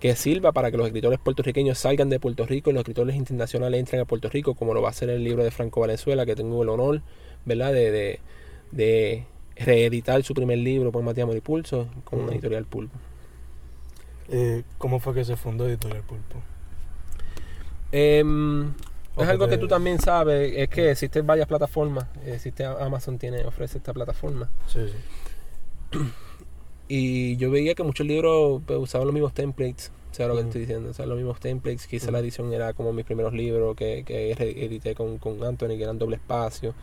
que 0.01 0.15
sirva 0.15 0.53
para 0.53 0.71
que 0.71 0.77
los 0.77 0.87
escritores 0.87 1.19
puertorriqueños 1.19 1.79
salgan 1.79 2.09
de 2.09 2.21
Puerto 2.21 2.47
Rico 2.47 2.71
y 2.71 2.73
los 2.73 2.83
escritores 2.83 3.17
internacionales 3.17 3.81
entren 3.81 4.01
a 4.01 4.05
Puerto 4.05 4.29
Rico, 4.29 4.55
como 4.55 4.75
lo 4.75 4.81
va 4.81 4.89
a 4.89 4.91
hacer 4.91 5.11
el 5.11 5.25
libro 5.25 5.43
de 5.43 5.51
Franco 5.51 5.81
Valenzuela, 5.81 6.25
que 6.25 6.37
tengo 6.37 6.63
el 6.63 6.69
honor, 6.69 7.03
¿verdad?, 7.45 7.73
de, 7.73 8.21
de, 8.71 9.25
reeditar 9.57 10.23
su 10.23 10.35
primer 10.35 10.59
libro 10.59 10.93
por 10.93 11.03
Matías 11.03 11.27
Moripulso 11.27 11.89
con 12.05 12.21
una 12.21 12.33
editorial 12.33 12.65
Pulpo. 12.65 12.97
Eh, 14.29 14.63
¿Cómo 14.77 15.01
fue 15.01 15.15
que 15.15 15.25
se 15.25 15.37
fundó 15.37 15.67
Editorial 15.67 16.03
Pulpo? 16.03 16.43
Em, 17.91 18.73
es 19.17 19.29
algo 19.29 19.49
que 19.49 19.57
tú 19.57 19.67
también 19.67 19.99
sabes, 19.99 20.53
es 20.55 20.69
que 20.69 20.91
existen 20.91 21.27
varias 21.27 21.49
plataformas, 21.49 22.07
existe 22.27 22.65
Amazon 22.65 23.19
tiene, 23.19 23.45
ofrece 23.47 23.79
esta 23.79 23.93
plataforma. 23.93 24.51
Sí, 24.67 24.81
sí. 24.87 25.99
Y 26.89 27.37
yo 27.37 27.51
veía 27.51 27.75
que 27.75 27.83
muchos 27.83 28.07
libros 28.07 28.63
pues, 28.67 28.79
usaban 28.79 29.07
los 29.07 29.15
mismos 29.15 29.35
templates. 29.35 29.93
Lo 30.27 30.35
que 30.35 30.41
estoy 30.41 30.63
diciendo, 30.63 30.91
o 30.91 30.93
sea, 30.95 31.07
los 31.07 31.17
mismos 31.17 31.39
templates. 31.39 31.87
Quizá 31.87 32.11
la 32.11 32.19
edición 32.19 32.53
era 32.53 32.73
como 32.73 32.93
mis 32.93 33.05
primeros 33.05 33.33
libros 33.33 33.77
que, 33.77 34.03
que 34.05 34.33
edité 34.33 34.95
con, 34.95 35.19
con 35.19 35.43
Anthony, 35.45 35.77
que 35.77 35.83
eran 35.83 35.99
doble 35.99 36.17
espacio, 36.17 36.75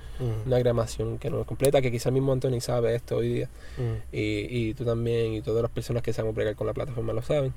una 0.46 0.60
gramación 0.60 1.18
que 1.18 1.30
no 1.30 1.42
es 1.42 1.48
completa, 1.48 1.82
que 1.82 1.92
quizá 1.92 2.12
mismo 2.12 2.32
Anthony 2.32 2.62
sabe 2.62 2.96
esto 2.96 3.18
hoy 3.18 3.34
día. 3.34 3.50
y, 4.12 4.70
y 4.70 4.74
tú 4.74 4.86
también, 4.86 5.34
y 5.34 5.42
todas 5.42 5.62
las 5.62 5.72
personas 5.72 6.04
que 6.04 6.14
saben 6.14 6.34
bregar 6.34 6.56
con 6.56 6.68
la 6.68 6.74
plataforma 6.74 7.12
lo 7.14 7.22
saben. 7.22 7.54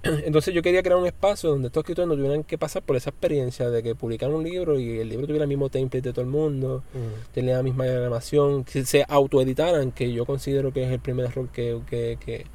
Entonces 0.02 0.54
yo 0.54 0.62
quería 0.62 0.82
crear 0.82 0.98
un 0.98 1.06
espacio 1.06 1.50
donde 1.50 1.68
estos 1.68 1.82
escritores 1.82 2.08
no 2.08 2.14
tuvieran 2.14 2.42
que 2.42 2.56
pasar 2.56 2.82
por 2.82 2.96
esa 2.96 3.10
experiencia 3.10 3.68
de 3.68 3.82
que 3.82 3.94
publicaran 3.94 4.34
un 4.34 4.44
libro 4.44 4.78
y 4.78 4.98
el 4.98 5.08
libro 5.08 5.26
tuviera 5.26 5.44
el 5.44 5.48
mismo 5.48 5.68
template 5.68 6.08
de 6.08 6.12
todo 6.12 6.24
el 6.24 6.30
mundo, 6.30 6.82
mm. 6.94 7.32
tenía 7.34 7.56
la 7.56 7.62
misma 7.62 7.84
diagramación, 7.84 8.64
que 8.64 8.84
se 8.84 9.04
autoeditaran, 9.06 9.92
que 9.92 10.12
yo 10.12 10.24
considero 10.24 10.72
que 10.72 10.84
es 10.84 10.90
el 10.90 11.00
primer 11.00 11.26
error 11.26 11.48
que, 11.50 11.80
que, 11.88 12.18
que, 12.24 12.46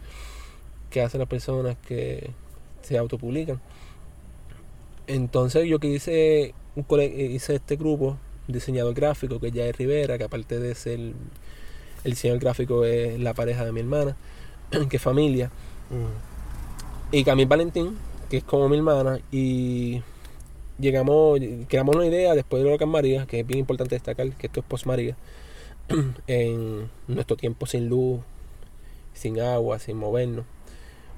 que 0.89 1.01
hacen 1.01 1.19
las 1.19 1.29
personas 1.29 1.77
que 1.87 2.31
se 2.85 2.97
autopublican. 2.97 3.59
Entonces 5.07 5.67
yo 5.67 5.79
que 5.79 5.87
hice, 5.87 6.53
un 6.75 6.85
hice 7.01 7.55
este 7.55 7.75
grupo, 7.75 8.17
diseñador 8.47 8.93
gráfico, 8.93 9.39
que 9.39 9.51
ya 9.51 9.65
es 9.65 9.75
Rivera, 9.77 10.17
que 10.17 10.23
aparte 10.23 10.59
de 10.59 10.75
ser 10.75 10.99
el, 10.99 11.13
diseñador 12.03 12.41
gráfico 12.41 12.85
es 12.85 13.19
la 13.19 13.33
pareja 13.33 13.65
de 13.65 13.71
mi 13.71 13.81
hermana, 13.81 14.15
que 14.89 14.97
es 14.97 15.01
familia. 15.01 15.51
Mm. 15.89 17.15
Y 17.15 17.23
Camille 17.23 17.47
Valentín, 17.47 17.97
que 18.29 18.37
es 18.37 18.43
como 18.43 18.67
mi 18.69 18.77
hermana, 18.77 19.19
y 19.31 20.01
llegamos, 20.79 21.39
creamos 21.67 21.95
una 21.95 22.05
idea 22.05 22.33
después 22.33 22.63
de 22.63 22.69
lo 22.69 22.77
que 22.77 22.85
María, 22.85 23.25
que 23.25 23.41
es 23.41 23.47
bien 23.47 23.59
importante 23.59 23.95
destacar 23.95 24.29
que 24.31 24.47
esto 24.47 24.59
es 24.59 24.65
post 24.65 24.85
María, 24.85 25.15
en 26.27 26.89
nuestro 27.07 27.37
tiempo 27.37 27.65
sin 27.67 27.87
luz, 27.89 28.21
sin 29.13 29.39
agua, 29.39 29.79
sin 29.79 29.97
movernos. 29.97 30.45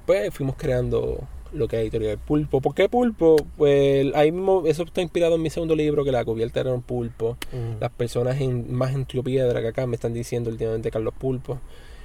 Pues 0.05 0.33
fuimos 0.33 0.55
creando 0.55 1.27
lo 1.53 1.67
que 1.67 1.77
es 1.77 1.81
Editorial 1.83 2.17
Pulpo. 2.17 2.61
¿Por 2.61 2.75
qué 2.75 2.89
Pulpo? 2.89 3.35
Pues 3.57 4.13
ahí 4.15 4.31
mismo, 4.31 4.63
eso 4.65 4.83
está 4.83 5.01
inspirado 5.01 5.35
en 5.35 5.41
mi 5.41 5.49
segundo 5.49 5.75
libro, 5.75 6.03
que 6.03 6.11
la 6.11 6.23
cubierta 6.25 6.59
era 6.59 6.73
un 6.73 6.81
pulpo. 6.81 7.37
Mm. 7.51 7.79
Las 7.81 7.91
personas 7.91 8.39
en, 8.41 8.73
más 8.73 8.93
en 8.93 9.05
Piedra 9.05 9.61
que 9.61 9.67
acá 9.67 9.87
me 9.87 9.95
están 9.95 10.13
diciendo 10.13 10.49
últimamente 10.49 10.91
Carlos 10.91 11.13
Pulpo. 11.17 11.55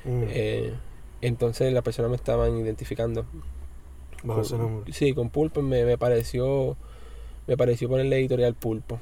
Mm. 0.04 0.22
Eh, 0.28 0.72
entonces 1.20 1.72
las 1.72 1.82
personas 1.82 2.11
me 2.11 2.16
estaban 2.16 2.56
identificando 2.58 3.25
sí, 4.90 5.14
con 5.14 5.30
Pulpo 5.30 5.62
me, 5.62 5.84
me, 5.84 5.99
pareció 5.99 6.76
me 7.46 7.56
pareció 7.56 7.88
ponerle 7.88 8.18
editorial 8.18 8.54
Pulpo. 8.54 8.99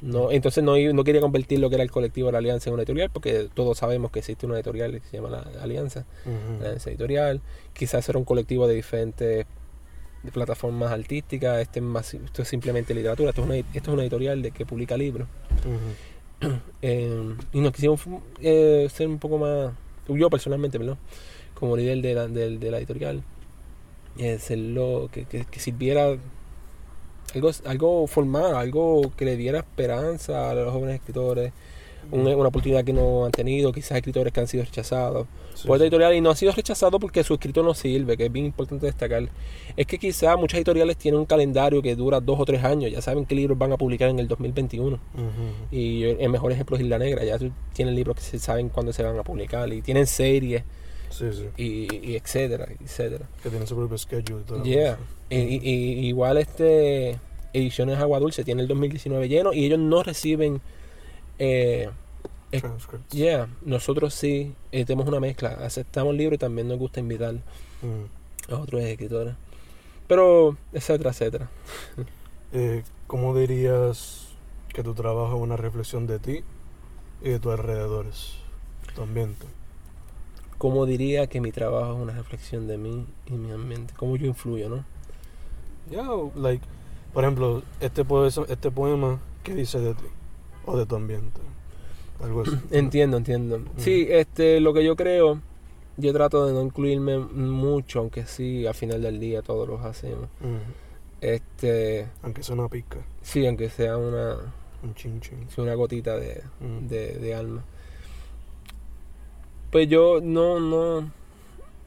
No, 0.00 0.30
entonces 0.30 0.64
no, 0.64 0.76
no 0.94 1.04
quería 1.04 1.20
convertir 1.20 1.58
lo 1.58 1.68
que 1.68 1.74
era 1.74 1.84
el 1.84 1.90
colectivo 1.90 2.28
de 2.28 2.32
la 2.32 2.38
Alianza 2.38 2.70
en 2.70 2.74
una 2.74 2.82
editorial, 2.82 3.10
porque 3.10 3.48
todos 3.52 3.76
sabemos 3.76 4.10
que 4.10 4.20
existe 4.20 4.46
una 4.46 4.54
editorial 4.54 4.92
que 4.92 5.06
se 5.06 5.18
llama 5.18 5.28
la 5.28 5.40
Alianza, 5.60 6.06
la 6.24 6.66
Alianza 6.66 6.88
Editorial. 6.88 7.42
Quizás 7.74 8.08
era 8.08 8.18
un 8.18 8.24
colectivo 8.24 8.66
de 8.66 8.74
diferentes 8.76 9.46
de 10.22 10.30
plataformas 10.30 10.92
artísticas, 10.92 11.60
este 11.60 11.78
es 11.78 11.84
más, 11.84 12.12
esto 12.14 12.42
es 12.42 12.48
simplemente 12.48 12.94
literatura, 12.94 13.30
esto 13.30 13.42
es 13.42 13.46
una, 13.46 13.56
esto 13.56 13.68
es 13.72 13.88
una 13.88 14.02
editorial 14.02 14.42
de 14.42 14.50
que 14.50 14.66
publica 14.66 14.96
libros. 14.96 15.28
Eh, 16.82 17.34
y 17.52 17.60
nos 17.60 17.72
quisimos 17.72 18.00
eh, 18.40 18.88
ser 18.90 19.08
un 19.08 19.18
poco 19.18 19.36
más, 19.36 19.72
yo 20.08 20.30
personalmente, 20.30 20.78
perdón, 20.78 20.96
como 21.52 21.76
líder 21.76 22.00
de 22.00 22.14
la, 22.14 22.28
de, 22.28 22.56
de 22.58 22.70
la 22.70 22.78
editorial, 22.78 23.22
eh, 24.16 24.38
serlo, 24.38 25.10
que, 25.12 25.26
que, 25.26 25.44
que 25.44 25.60
sirviera 25.60 26.16
algo, 27.34 27.50
algo 27.66 28.06
formal, 28.06 28.54
algo 28.54 29.12
que 29.16 29.24
le 29.26 29.36
diera 29.36 29.58
esperanza 29.58 30.50
a 30.50 30.54
los 30.54 30.72
jóvenes 30.72 30.96
escritores, 30.96 31.52
un- 32.12 32.26
una 32.26 32.48
oportunidad 32.48 32.84
que 32.84 32.92
no 32.92 33.24
han 33.24 33.32
tenido, 33.32 33.72
quizás 33.72 33.92
escritores 33.98 34.32
que 34.32 34.40
han 34.40 34.46
sido 34.46 34.64
rechazados 34.64 35.26
Sí, 35.54 35.66
por 35.66 35.76
sí. 35.78 35.84
esta 35.84 35.84
editorial 35.84 36.14
y 36.14 36.20
no 36.20 36.30
ha 36.30 36.36
sido 36.36 36.52
rechazado 36.52 36.98
porque 36.98 37.22
su 37.24 37.34
escrito 37.34 37.62
no 37.62 37.74
sirve, 37.74 38.16
que 38.16 38.26
es 38.26 38.32
bien 38.32 38.46
importante 38.46 38.86
destacar. 38.86 39.28
Es 39.76 39.86
que 39.86 39.98
quizás 39.98 40.38
muchas 40.38 40.58
editoriales 40.58 40.96
tienen 40.96 41.20
un 41.20 41.26
calendario 41.26 41.82
que 41.82 41.94
dura 41.96 42.20
dos 42.20 42.38
o 42.40 42.44
tres 42.44 42.62
años, 42.64 42.90
ya 42.90 43.00
saben 43.02 43.26
qué 43.26 43.34
libros 43.34 43.56
van 43.58 43.72
a 43.72 43.76
publicar 43.76 44.08
en 44.10 44.18
el 44.18 44.28
2021. 44.28 44.96
Ujú. 45.14 45.74
Y 45.76 46.04
el 46.04 46.28
mejor 46.30 46.52
ejemplo 46.52 46.76
es 46.76 46.82
Isla 46.82 46.98
Negra, 46.98 47.24
ya 47.24 47.38
tienen 47.72 47.94
libros 47.94 48.16
que 48.16 48.22
se 48.22 48.38
saben 48.38 48.68
cuándo 48.68 48.92
se 48.92 49.02
van 49.02 49.18
a 49.18 49.22
publicar 49.22 49.72
y 49.72 49.82
tienen 49.82 50.06
series 50.06 50.62
Sí, 51.10 51.26
sí. 51.32 51.44
y, 51.56 52.10
y 52.12 52.16
etcétera, 52.16 52.66
etcétera. 52.82 53.28
Que 53.42 53.50
tiene 53.50 53.66
su 53.66 53.74
propio 53.76 53.98
schedule 53.98 54.42
y 54.42 54.44
todo. 54.44 54.62
Yeah. 54.62 54.98
Y, 55.28 55.36
y- 55.36 55.60
y- 55.62 56.06
igual 56.08 56.38
este 56.38 57.18
Ediciones 57.52 57.98
Agua 57.98 58.20
Dulce 58.20 58.44
tiene 58.44 58.62
el 58.62 58.68
2019 58.68 59.28
lleno 59.28 59.52
y 59.52 59.64
ellos 59.66 59.78
no 59.80 60.04
reciben 60.04 60.60
eh, 61.40 61.90
es- 62.52 62.62
Transcripts. 62.62 63.12
yeah, 63.14 63.48
nosotros 63.62 64.14
sí 64.14 64.54
eh, 64.72 64.84
tenemos 64.84 65.08
una 65.08 65.18
mezcla, 65.20 65.48
aceptamos 65.64 66.14
libros 66.14 66.34
y 66.36 66.38
también 66.38 66.68
nos 66.68 66.78
gusta 66.78 67.00
invitar 67.00 67.34
Mm. 67.82 68.52
a 68.52 68.56
otros 68.58 68.82
escritores. 68.82 69.34
Pero, 70.06 70.56
etcétera, 70.72 71.10
etcétera. 71.10 71.48
Eh, 72.52 72.82
¿Cómo 73.06 73.32
dirías 73.36 74.26
que 74.74 74.82
tu 74.82 74.92
trabajo 74.92 75.36
es 75.36 75.40
una 75.40 75.56
reflexión 75.56 76.08
de 76.08 76.18
ti 76.18 76.40
y 77.22 77.28
de 77.28 77.38
tus 77.38 77.52
alrededores? 77.52 78.34
Tu 78.94 79.02
ambiente. 79.02 79.46
¿Cómo 80.58 80.84
diría 80.84 81.28
que 81.28 81.40
mi 81.40 81.52
trabajo 81.52 81.92
es 81.94 82.00
una 82.00 82.12
reflexión 82.12 82.66
de 82.66 82.76
mí 82.76 83.06
y 83.26 83.32
mi 83.34 83.52
ambiente? 83.52 83.94
¿Cómo 83.96 84.16
yo 84.16 84.26
influyo, 84.26 84.68
no? 84.68 84.84
Yeah, 85.90 86.08
like, 86.34 86.64
por 87.14 87.22
ejemplo, 87.22 87.62
este, 87.78 88.04
este 88.48 88.70
poema, 88.72 89.20
¿qué 89.44 89.54
dice 89.54 89.78
de 89.78 89.94
ti? 89.94 90.04
O 90.66 90.76
de 90.76 90.86
tu 90.86 90.96
ambiente. 90.96 91.40
Algo 92.22 92.42
así. 92.42 92.52
Entiendo, 92.70 93.16
entiendo. 93.16 93.60
Sí, 93.78 94.06
este, 94.10 94.60
lo 94.60 94.72
que 94.74 94.84
yo 94.84 94.94
creo, 94.96 95.40
yo 95.96 96.12
trato 96.12 96.46
de 96.46 96.52
no 96.52 96.62
incluirme 96.62 97.18
mucho, 97.18 98.00
aunque 98.00 98.26
sí, 98.26 98.66
al 98.66 98.74
final 98.74 99.00
del 99.02 99.18
día 99.20 99.42
todos 99.42 99.66
los 99.68 99.80
hacemos. 99.84 100.28
Este, 101.20 102.08
Aunque 102.22 102.42
sea 102.42 102.54
una 102.54 102.68
pizca, 102.68 102.98
sí, 103.22 103.46
aunque 103.46 103.68
sea 103.68 103.96
una, 103.98 104.36
un 104.82 104.94
chin 104.94 105.20
chin. 105.20 105.46
sí, 105.54 105.60
una 105.60 105.74
gotita 105.74 106.16
de, 106.16 106.42
Mm. 106.60 106.86
de, 106.88 107.14
de 107.18 107.34
alma. 107.34 107.62
Pues 109.70 109.86
yo 109.88 110.20
no, 110.22 110.58
no, 110.60 111.10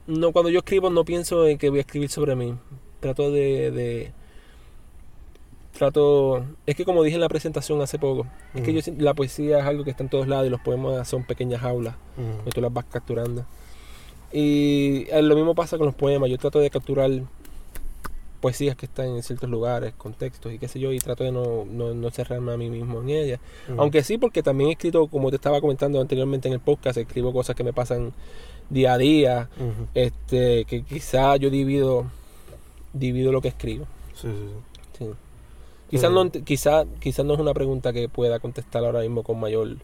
no, 0.08 0.32
cuando 0.32 0.50
yo 0.50 0.60
escribo 0.60 0.89
no 0.89 1.03
pienso 1.03 1.48
en 1.48 1.58
que 1.58 1.70
voy 1.70 1.80
a 1.80 1.82
escribir 1.82 2.10
sobre 2.10 2.36
mí. 2.36 2.56
Trato 3.00 3.32
de, 3.32 3.72
de 3.72 4.12
trato, 5.83 6.45
es 6.65 6.75
que 6.75 6.85
como 6.85 7.03
dije 7.03 7.15
en 7.15 7.21
la 7.21 7.29
presentación 7.29 7.81
hace 7.81 7.99
poco, 7.99 8.25
es 8.53 8.61
que 8.61 8.71
Mm. 8.71 8.75
yo 8.79 8.93
la 9.03 9.13
poesía 9.13 9.59
es 9.59 9.65
algo 9.65 9.83
que 9.83 9.89
está 9.91 10.03
en 10.03 10.09
todos 10.09 10.27
lados 10.27 10.47
y 10.47 10.49
los 10.49 10.61
poemas 10.61 11.07
son 11.07 11.23
pequeñas 11.25 11.61
jaulas. 11.61 11.95
Mm. 12.17 12.43
que 12.45 12.51
tú 12.51 12.61
las 12.61 12.71
vas 12.73 12.85
capturando. 12.85 13.45
Y 14.31 15.05
eh, 15.11 15.21
lo 15.21 15.35
mismo 15.35 15.53
pasa 15.55 15.77
con 15.77 15.85
los 15.85 15.95
poemas. 15.95 16.29
Yo 16.29 16.37
trato 16.37 16.59
de 16.59 16.69
capturar 16.69 17.09
poesías 18.41 18.75
que 18.75 18.85
están 18.87 19.07
en 19.07 19.23
ciertos 19.23 19.49
lugares, 19.49 19.93
contextos 19.97 20.51
y 20.51 20.59
qué 20.59 20.67
sé 20.67 20.79
yo, 20.79 20.91
y 20.91 20.99
trato 20.99 21.23
de 21.23 21.31
no, 21.31 21.63
no, 21.65 21.93
no 21.93 22.09
cerrarme 22.11 22.51
a 22.51 22.57
mí 22.57 22.69
mismo 22.69 23.01
en 23.01 23.09
ellas. 23.09 23.39
Mm. 23.69 23.79
Aunque 23.79 24.03
sí, 24.03 24.17
porque 24.17 24.43
también 24.43 24.69
he 24.69 24.73
escrito, 24.73 25.07
como 25.07 25.29
te 25.29 25.35
estaba 25.37 25.61
comentando 25.61 26.01
anteriormente 26.01 26.47
en 26.49 26.53
el 26.55 26.59
podcast, 26.59 26.97
escribo 26.97 27.31
cosas 27.31 27.55
que 27.55 27.63
me 27.63 27.73
pasan 27.73 28.11
día 28.69 28.93
a 28.93 28.97
día, 28.97 29.49
este, 29.93 30.65
que 30.65 30.83
quizá 30.83 31.35
yo 31.37 31.50
divido, 31.50 32.05
divido 32.93 33.31
lo 33.31 33.39
que 33.41 33.48
escribo. 33.50 33.85
Sí, 34.13 34.27
sí, 34.27 34.48
sí. 34.98 35.05
Sí. 35.05 35.11
Quizás 35.94 36.12
no, 36.12 36.32
quizá, 36.32 36.86
quizás 37.00 37.24
no 37.24 37.36
es 37.36 37.40
una 37.40 37.53
pregunta 37.53 37.94
que 37.94 38.10
pueda 38.10 38.40
contestar 38.40 38.84
ahora 38.84 39.01
mismo 39.01 39.22
con 39.22 39.40
mayor 39.40 39.77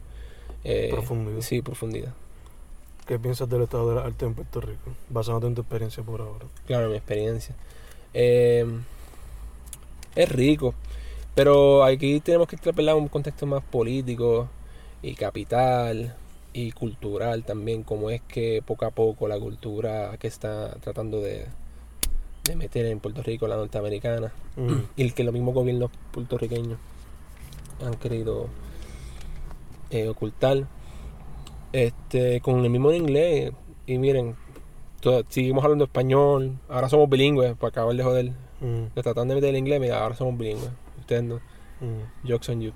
eh, 0.64 0.88
Profundidad. 0.90 1.40
Sí, 1.40 1.62
profundidad. 1.62 2.12
¿Qué 3.06 3.16
piensas 3.16 3.48
del 3.48 3.62
estado 3.62 3.90
de 3.90 3.94
la 3.94 4.06
arte 4.06 4.26
en 4.26 4.34
Puerto 4.34 4.60
Rico? 4.60 4.90
Basándote 5.08 5.46
en 5.46 5.54
tu 5.54 5.60
experiencia 5.60 6.02
por 6.02 6.20
ahora. 6.20 6.46
Claro, 6.66 6.88
mi 6.88 6.96
experiencia. 6.96 7.54
Eh, 8.12 8.66
es 10.16 10.28
rico, 10.28 10.74
pero 11.36 11.84
aquí 11.84 12.18
tenemos 12.18 12.48
que 12.48 12.56
extrapolar 12.56 12.96
un 12.96 13.06
contexto 13.06 13.46
más 13.46 13.62
político 13.62 14.48
y 15.02 15.14
capital 15.14 16.16
y 16.52 16.72
cultural 16.72 17.44
también, 17.44 17.84
como 17.84 18.10
es 18.10 18.20
que 18.22 18.64
poco 18.66 18.84
a 18.84 18.90
poco 18.90 19.28
la 19.28 19.38
cultura 19.38 20.16
que 20.18 20.26
está 20.26 20.74
tratando 20.80 21.20
de, 21.20 21.46
de 22.50 22.56
meter 22.56 22.86
en 22.86 23.00
Puerto 23.00 23.22
Rico, 23.22 23.46
la 23.48 23.56
norteamericana, 23.56 24.32
Mm. 24.56 24.72
y 24.96 25.02
el 25.02 25.14
que 25.14 25.24
los 25.24 25.32
mismos 25.32 25.54
gobiernos 25.54 25.90
puertorriqueños 26.12 26.78
han 27.84 27.94
querido 27.94 28.48
eh, 29.90 30.08
ocultar 30.08 30.66
este 31.72 32.40
con 32.40 32.62
el 32.64 32.70
mismo 32.70 32.92
inglés 32.92 33.52
y 33.86 33.98
miren 33.98 34.36
seguimos 35.28 35.64
hablando 35.64 35.84
español 35.84 36.58
ahora 36.68 36.88
somos 36.88 37.08
bilingües 37.08 37.54
para 37.56 37.68
acabar 37.70 37.94
de 37.96 38.02
joder 38.04 38.32
Mm. 38.60 38.92
nos 38.94 39.02
tratan 39.02 39.26
de 39.28 39.34
meter 39.36 39.48
el 39.50 39.56
inglés 39.56 39.80
mira 39.80 40.02
ahora 40.02 40.14
somos 40.14 40.36
bilingües 40.36 40.68
ustedes 40.98 41.22
no 41.22 41.36
Mm. 41.80 42.28
jokes 42.28 42.50
on 42.52 42.60
you 42.60 42.72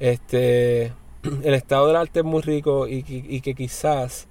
este 0.00 0.92
el 1.44 1.54
estado 1.54 1.86
del 1.86 1.94
arte 1.96 2.20
es 2.20 2.24
muy 2.24 2.42
rico 2.42 2.88
y, 2.88 3.04
y- 3.08 3.36
y 3.36 3.40
que 3.40 3.54
quizás 3.54 4.26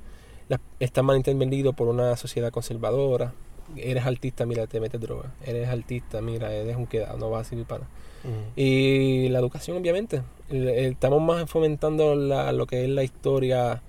la- 0.49 0.59
está 0.81 1.01
mal 1.03 1.15
entendido 1.15 1.71
por 1.73 1.87
una 1.87 2.15
sociedad 2.17 2.51
conservadora 2.51 3.33
eres 3.75 4.05
artista 4.05 4.45
mira 4.45 4.65
te 4.67 4.79
metes 4.79 4.99
droga 5.01 5.33
eres 5.45 5.67
artista 5.67 6.21
mira 6.21 6.53
eres 6.53 6.77
un 6.77 6.85
quedado 6.87 7.17
no 7.17 7.29
vas 7.29 7.47
a 7.47 7.49
servir 7.49 7.65
para 7.65 7.81
nada 7.81 7.91
Mm. 8.23 8.59
y 8.59 9.29
la 9.29 9.37
educación, 9.39 9.77
obviamente. 9.77 10.21
Estamos 10.49 11.21
más 11.21 11.47
fomentando 11.49 12.15
la- 12.15 12.51
lo 12.51 12.65
que 12.65 12.83
es 12.83 12.89
la 12.89 13.03
historia. 13.03 13.81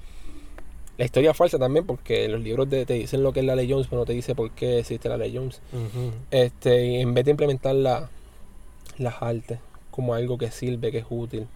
La 0.99 1.05
historia 1.05 1.33
falsa 1.33 1.59
también, 1.59 1.87
porque 1.87 2.29
los 2.29 2.43
libros 2.43 2.69
de- 2.69 2.85
te 2.85 2.93
dicen 2.93 3.23
lo 3.23 3.33
que 3.33 3.41
es 3.41 3.47
la 3.47 3.57
ley 3.57 3.69
Jones, 3.69 3.87
pero 3.88 4.01
no 4.03 4.07
te 4.07 4.12
dice 4.12 4.35
por 4.35 4.51
qué 4.51 4.81
existe 4.81 5.09
la 5.09 5.17
ley 5.17 5.35
Jones. 5.35 5.61
Este, 6.31 6.85
y 6.87 7.01
en 7.01 7.14
vez 7.14 7.25
de 7.25 7.31
implementar 7.33 7.75
la, 7.75 8.11
las 8.99 9.14
artes 9.23 9.59
como 9.91 10.12
algo 10.14 10.37
que 10.38 10.51
sirve, 10.51 10.93
que 10.93 10.99
es 10.99 11.07
útil, 11.09 11.47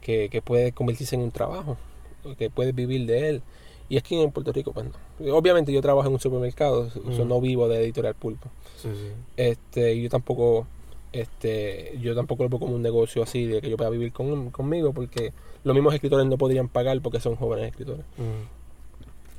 que, 0.00 0.28
que 0.30 0.40
puede 0.40 0.70
convertirse 0.72 1.16
en 1.16 1.22
un 1.22 1.30
trabajo, 1.32 1.76
que 2.38 2.48
puedes 2.48 2.74
vivir 2.74 3.06
de 3.06 3.28
él. 3.28 3.42
Y 3.88 3.98
aquí 3.98 4.20
en 4.20 4.30
Puerto 4.30 4.52
Rico, 4.52 4.72
pues 4.72 4.86
no. 4.86 5.34
Obviamente 5.34 5.72
yo 5.72 5.82
trabajo 5.82 6.08
en 6.08 6.14
un 6.14 6.20
supermercado, 6.20 6.90
yo 7.10 7.24
no 7.24 7.40
vivo 7.40 7.68
de 7.68 7.82
editorial 7.82 8.14
pulpo. 8.14 8.48
Sí, 8.76 8.88
sí. 8.92 9.12
Este, 9.36 9.94
y 9.94 10.02
yo 10.02 10.08
tampoco, 10.08 10.66
este, 11.12 11.98
yo 12.00 12.14
tampoco 12.14 12.44
lo 12.44 12.48
veo 12.48 12.58
como 12.58 12.74
un 12.74 12.82
negocio 12.82 13.22
así 13.22 13.46
de 13.46 13.60
que 13.60 13.70
yo 13.70 13.76
pueda 13.76 13.90
vivir 13.90 14.12
con, 14.12 14.50
conmigo, 14.50 14.92
porque 14.92 15.32
los 15.64 15.74
mismos 15.74 15.94
escritores 15.94 16.26
no 16.26 16.38
podrían 16.38 16.68
pagar 16.68 17.00
porque 17.00 17.20
son 17.20 17.36
jóvenes 17.36 17.70
escritores. 17.70 18.04
Mm. 18.16 18.64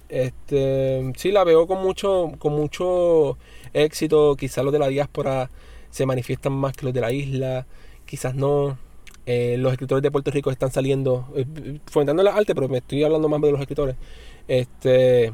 Este, 0.09 1.13
sí 1.17 1.31
la 1.31 1.43
veo 1.43 1.65
con 1.67 1.81
mucho, 1.81 2.31
con 2.37 2.53
mucho 2.53 3.37
éxito. 3.73 4.35
Quizás 4.35 4.63
los 4.63 4.73
de 4.73 4.79
la 4.79 4.87
diáspora 4.87 5.49
se 5.89 6.05
manifiestan 6.05 6.53
más 6.53 6.73
que 6.73 6.85
los 6.85 6.93
de 6.93 7.01
la 7.01 7.11
isla, 7.11 7.65
quizás 8.05 8.35
no. 8.35 8.77
Eh, 9.25 9.57
los 9.57 9.71
escritores 9.71 10.03
de 10.03 10.11
Puerto 10.11 10.31
Rico 10.31 10.51
están 10.51 10.71
saliendo, 10.71 11.27
eh, 11.35 11.45
fomentando 11.87 12.21
la 12.23 12.31
arte, 12.35 12.53
pero 12.53 12.69
me 12.69 12.77
estoy 12.77 13.03
hablando 13.03 13.27
más 13.29 13.41
de 13.41 13.51
los 13.51 13.59
escritores. 13.61 13.95
Este, 14.47 15.31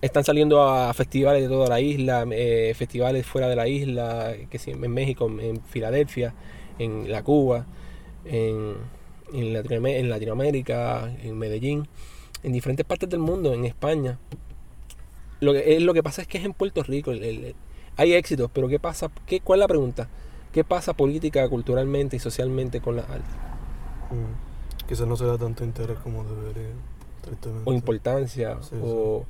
están 0.00 0.24
saliendo 0.24 0.62
a 0.62 0.92
festivales 0.94 1.42
de 1.42 1.48
toda 1.48 1.68
la 1.68 1.80
isla, 1.80 2.24
eh, 2.30 2.72
festivales 2.76 3.26
fuera 3.26 3.48
de 3.48 3.56
la 3.56 3.66
isla, 3.68 4.34
que 4.50 4.58
sí, 4.58 4.70
en 4.70 4.80
México, 4.92 5.26
en 5.40 5.60
Filadelfia, 5.62 6.34
en 6.78 7.10
la 7.10 7.22
Cuba, 7.24 7.66
en, 8.24 8.74
en, 9.32 9.52
Latinoam- 9.54 9.96
en 9.96 10.08
Latinoamérica, 10.10 11.12
en 11.22 11.36
Medellín, 11.38 11.88
en 12.44 12.52
diferentes 12.52 12.86
partes 12.86 13.08
del 13.10 13.20
mundo, 13.20 13.52
en 13.52 13.64
España. 13.64 14.18
Lo 15.40 15.52
que, 15.52 15.80
lo 15.80 15.94
que 15.94 16.02
pasa 16.02 16.22
es 16.22 16.28
que 16.28 16.38
es 16.38 16.44
en 16.44 16.52
Puerto 16.52 16.82
Rico. 16.82 17.12
hay 17.96 18.12
éxitos, 18.14 18.50
pero 18.52 18.68
¿qué 18.68 18.78
pasa? 18.78 19.10
¿Qué, 19.26 19.40
¿Cuál 19.40 19.58
es 19.60 19.62
la 19.62 19.68
pregunta? 19.68 20.08
¿Qué 20.52 20.64
pasa 20.64 20.94
política, 20.94 21.48
culturalmente 21.48 22.16
y 22.16 22.18
socialmente 22.18 22.80
con 22.80 22.96
la 22.96 23.02
arte? 23.02 23.22
Mm. 24.10 24.86
Quizás 24.88 25.06
no 25.06 25.16
se 25.16 25.26
da 25.26 25.36
tanto 25.36 25.64
interés 25.64 25.98
como 25.98 26.24
debería, 26.24 26.72
tristemente. 27.20 27.70
O 27.70 27.74
importancia, 27.74 28.58
Sí, 28.62 28.74
o, 28.82 29.26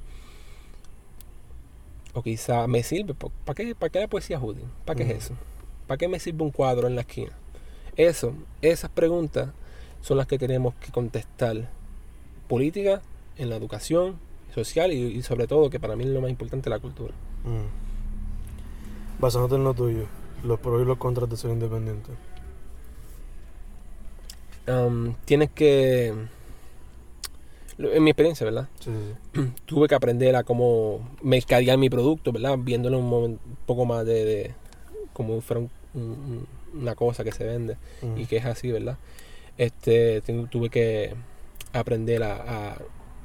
o 2.14 2.22
quizá 2.22 2.66
me 2.68 2.82
sirve. 2.82 3.14
¿Para 3.14 3.54
qué, 3.54 3.74
¿Para 3.74 3.90
qué 3.90 4.00
la 4.00 4.08
poesía 4.08 4.36
es 4.36 4.42
útil? 4.42 4.64
¿Para 4.84 4.96
qué 4.96 5.02
es 5.04 5.24
eso? 5.24 5.34
¿Para 5.88 5.98
qué 5.98 6.06
me 6.06 6.20
sirve 6.20 6.44
un 6.44 6.50
cuadro 6.50 6.86
en 6.86 6.94
la 6.94 7.00
esquina? 7.00 7.32
Eso, 7.96 8.34
esas 8.62 8.90
preguntas 8.90 9.50
son 10.00 10.18
las 10.18 10.26
que 10.28 10.38
tenemos 10.38 10.74
que 10.76 10.92
contestar. 10.92 11.68
Política, 12.46 13.02
en 13.36 13.50
la 13.50 13.56
educación, 13.56 14.18
social 14.54 14.92
y, 14.92 14.96
y 14.96 15.22
sobre 15.22 15.46
todo, 15.46 15.68
que 15.70 15.80
para 15.80 15.96
mí 15.96 16.04
es 16.04 16.10
lo 16.10 16.20
más 16.20 16.30
importante, 16.30 16.70
la 16.70 16.78
cultura. 16.78 17.12
Mm. 17.44 19.20
Basándote 19.20 19.56
en 19.56 19.64
lo 19.64 19.74
tuyo, 19.74 20.06
los 20.44 20.58
pros 20.60 20.82
y 20.82 20.84
los 20.84 20.98
contras 20.98 21.28
de 21.28 21.36
ser 21.36 21.50
independiente. 21.50 22.10
Um, 24.68 25.14
tienes 25.24 25.50
que. 25.50 26.12
En 27.78 28.02
mi 28.02 28.10
experiencia, 28.10 28.44
¿verdad? 28.44 28.68
Sí, 28.80 28.90
sí, 28.90 29.14
sí. 29.34 29.50
Tuve 29.66 29.86
que 29.88 29.94
aprender 29.94 30.34
a 30.36 30.42
cómo 30.42 31.08
mercadear 31.22 31.78
mi 31.78 31.88
producto, 31.88 32.32
¿verdad? 32.32 32.56
Viéndolo 32.58 32.98
un, 32.98 33.08
momen- 33.10 33.38
un 33.46 33.56
poco 33.66 33.84
más 33.84 34.04
de, 34.04 34.24
de- 34.24 34.54
como 35.12 35.40
fuera 35.40 35.60
un- 35.60 35.70
un- 35.94 36.46
una 36.74 36.94
cosa 36.96 37.22
que 37.24 37.32
se 37.32 37.44
vende 37.44 37.76
y 38.16 38.26
que 38.26 38.36
es 38.38 38.44
así, 38.44 38.70
¿verdad? 38.72 38.98
Este, 39.56 40.20
tuve 40.50 40.70
que 40.70 41.14
aprender 41.72 42.22
a, 42.24 42.34
a- 42.34 42.78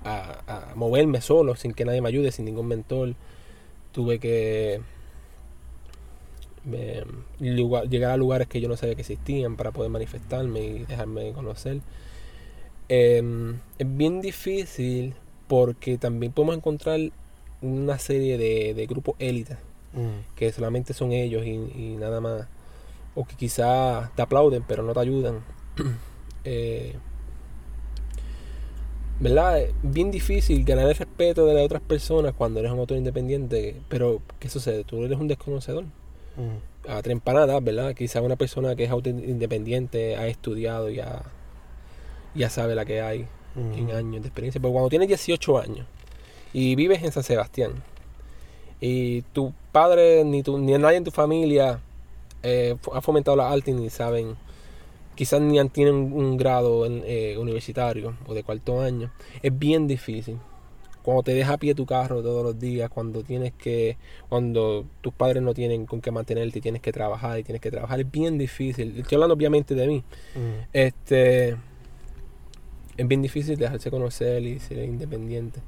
a- 0.06 0.71
a 0.71 0.76
moverme 0.76 1.19
solo, 1.21 1.56
sin 1.56 1.73
que 1.73 1.84
nadie 1.84 2.02
me 2.02 2.10
ayude, 2.10 2.32
sin 2.32 2.45
ningún 2.45 2.67
mentor. 2.67 3.15
Tuve 3.91 4.19
que 4.19 4.82
eh, 6.71 7.04
lugar- 7.39 7.89
llegar 7.89 8.12
a 8.12 8.17
lugares 8.17 8.47
que 8.47 8.62
yo 8.62 8.69
no 8.69 8.78
sabía 8.78 8.95
que 8.95 9.02
existían 9.02 9.56
para 9.58 9.71
poder 9.71 9.91
manifestarme 9.91 10.62
y 10.62 10.80
dejarme 10.86 11.32
conocer. 11.34 11.80
Eh, 12.89 13.54
es 13.80 13.97
bien 13.97 14.21
difícil 14.21 15.13
porque 15.47 15.97
también 15.97 16.32
podemos 16.32 16.56
encontrar 16.58 16.99
una 17.62 17.97
serie 17.99 18.38
de, 18.38 18.73
de 18.73 18.86
grupos 18.88 19.15
élites 19.19 19.58
Mm. 19.95 20.36
que 20.36 20.52
solamente 20.52 20.91
son 20.95 21.12
ellos 21.12 21.45
y, 21.45 21.49
y 21.52 21.95
nada 21.99 22.19
más. 22.19 22.47
O 23.13 23.26
que 23.26 23.36
quizás 23.36 24.10
te 24.15 24.23
aplauden 24.23 24.63
pero 24.67 24.82
no 24.82 24.93
te 24.93 24.99
ayudan. 24.99 25.39
Eh, 26.45 26.95
¿Verdad? 29.19 29.62
Bien 29.84 30.12
difícil 30.12 30.65
ganar 30.65 30.88
el 30.89 30.95
respeto 30.95 31.45
de 31.45 31.54
las 31.54 31.63
otras 31.63 31.82
personas 31.82 32.34
cuando 32.34 32.60
eres 32.60 32.71
un 32.71 32.80
autor 32.80 32.97
independiente. 32.97 33.80
Pero, 33.88 34.21
¿qué 34.39 34.49
sucede? 34.49 34.84
Tú 34.84 35.04
eres 35.06 35.17
un 35.19 35.28
desconocedor. 35.28 35.86
A 36.88 37.02
trempanadas, 37.02 37.63
¿verdad? 37.63 37.93
Quizás 37.96 38.22
una 38.24 38.36
persona 38.36 38.76
que 38.76 38.84
es 38.86 38.91
independiente 38.91 40.15
ha 40.17 40.28
estudiado 40.28 40.89
y 40.89 40.96
ya, 40.96 41.22
ya 42.36 42.50
sabe 42.50 42.76
la 42.76 42.86
que 42.86 43.02
hay 43.02 43.28
en 43.78 43.91
años 43.91 44.22
de 44.24 44.28
experiencia. 44.28 44.60
Pero 44.60 44.74
cuando 44.74 44.89
tienes 44.89 45.08
18 45.08 45.60
años 45.60 45.86
y 46.54 46.76
vives 46.76 47.04
en 47.04 47.12
San 47.12 47.24
Sebastián 47.24 47.72
y 48.82 49.22
tu 49.34 49.54
padre 49.72 50.24
ni, 50.26 50.43
tu, 50.43 50.58
ni 50.58 50.74
nadie 50.78 50.98
en 50.98 51.04
tu 51.04 51.12
familia 51.12 51.80
eh, 52.41 52.76
ha 52.93 53.02
fomentado 53.02 53.38
la 53.38 53.50
arte 53.52 53.72
ni 53.72 53.89
saben, 53.89 54.36
quizás 55.15 55.39
ni 55.39 55.60
han- 55.60 55.69
tienen 55.69 55.96
un 55.96 56.36
grado 56.36 56.86
en, 56.86 57.02
eh, 57.06 57.38
universitario 57.38 58.15
o 58.28 58.34
de 58.34 58.43
cuarto 58.43 58.82
año, 58.82 59.12
es 59.41 59.58
bien 59.58 59.88
difícil. 59.88 60.38
Cuando 61.04 61.22
te 61.24 61.34
deja 61.34 61.54
a 61.54 61.58
pie 61.58 61.76
tu 61.76 61.86
carro 61.86 62.22
todos 62.24 62.44
los 62.44 62.60
días, 62.60 62.89
cuando 62.89 63.24
tienes 63.24 63.54
que, 63.54 63.98
cuando 64.30 64.86
tus 65.02 65.13
padres 65.13 65.44
no 65.44 65.54
tienen 65.54 65.86
con 65.86 66.02
qué 66.02 66.12
mantenerte 66.12 66.60
y 66.60 66.62
tienes 66.62 66.82
que 66.82 66.92
trabajar 66.92 67.38
y 67.39 67.44
tienes 67.44 67.62
que 67.62 67.70
trabajar, 67.72 68.00
es 68.00 68.10
bien 68.12 68.38
difícil. 68.38 68.98
Estoy 69.00 69.16
hablando 69.16 69.36
obviamente 69.36 69.76
de 69.76 69.88
mí. 69.88 70.04
Mm. 70.36 70.68
Este 70.74 71.58
es 72.98 73.08
bien 73.08 73.22
difícil 73.22 73.58
dejarse 73.58 73.89
conocer 73.92 74.44
y 74.44 74.60
ser 74.60 74.84
independiente. 74.84 75.60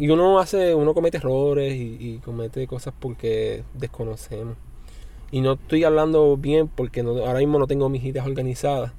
Y 0.00 0.08
uno 0.08 0.38
hace, 0.38 0.74
uno 0.74 0.94
comete 0.94 1.18
errores 1.18 1.74
y, 1.74 1.98
y 2.00 2.18
comete 2.18 2.66
cosas 2.66 2.94
porque 2.98 3.62
desconocemos. 3.74 4.56
Y 5.30 5.40
no 5.42 5.54
estoy 5.54 5.84
hablando 5.84 6.36
bien 6.36 6.68
porque 6.68 7.02
no- 7.02 7.18
ahora 7.24 7.40
mismo 7.40 7.58
no 7.58 7.66
tengo 7.66 7.88
mis 7.88 8.02
ideas 8.04 8.26
organizadas. 8.26 8.92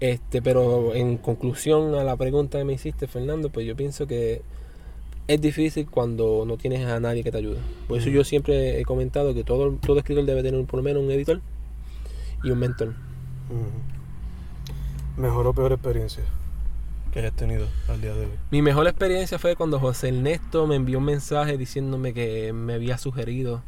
Este, 0.00 0.42
pero 0.42 0.94
en 0.94 1.16
conclusión 1.16 1.94
a 1.94 2.04
la 2.04 2.16
pregunta 2.16 2.58
que 2.58 2.64
me 2.64 2.72
hiciste, 2.74 3.06
Fernando, 3.06 3.50
pues 3.50 3.66
yo 3.66 3.76
pienso 3.76 4.06
que 4.06 4.42
es 5.28 5.40
difícil 5.40 5.86
cuando 5.90 6.44
no 6.46 6.56
tienes 6.56 6.86
a 6.86 7.00
nadie 7.00 7.22
que 7.24 7.32
te 7.32 7.38
ayude. 7.38 7.58
Por 7.88 7.98
eso 7.98 8.08
yo 8.10 8.22
siempre 8.24 8.80
he 8.80 8.84
comentado 8.84 9.34
que 9.34 9.42
todo, 9.44 9.72
todo 9.84 9.98
escritor 9.98 10.24
debe 10.24 10.42
tener 10.42 10.64
por 10.66 10.78
lo 10.78 10.82
menos 10.84 11.02
un 11.02 11.10
editor 11.10 11.40
y 12.44 12.50
un 12.50 12.58
mentor. 12.58 12.94
Mejor 15.16 15.46
o 15.46 15.52
peor 15.54 15.72
experiencia 15.72 16.22
que 17.12 17.20
hayas 17.20 17.32
tenido 17.32 17.66
al 17.88 18.00
día 18.02 18.12
de 18.12 18.26
hoy. 18.26 18.32
Mi 18.50 18.60
mejor 18.60 18.86
experiencia 18.86 19.38
fue 19.38 19.56
cuando 19.56 19.80
José 19.80 20.08
Ernesto 20.08 20.66
me 20.66 20.76
envió 20.76 20.98
un 20.98 21.04
mensaje 21.04 21.56
diciéndome 21.56 22.12
que 22.12 22.52
me 22.52 22.74
había 22.74 22.98
sugerido 22.98 23.62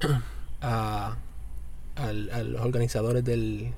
a, 0.60 1.16
al- 1.96 2.30
a 2.30 2.42
los 2.44 2.62
organizadores 2.64 3.24
del 3.24 3.72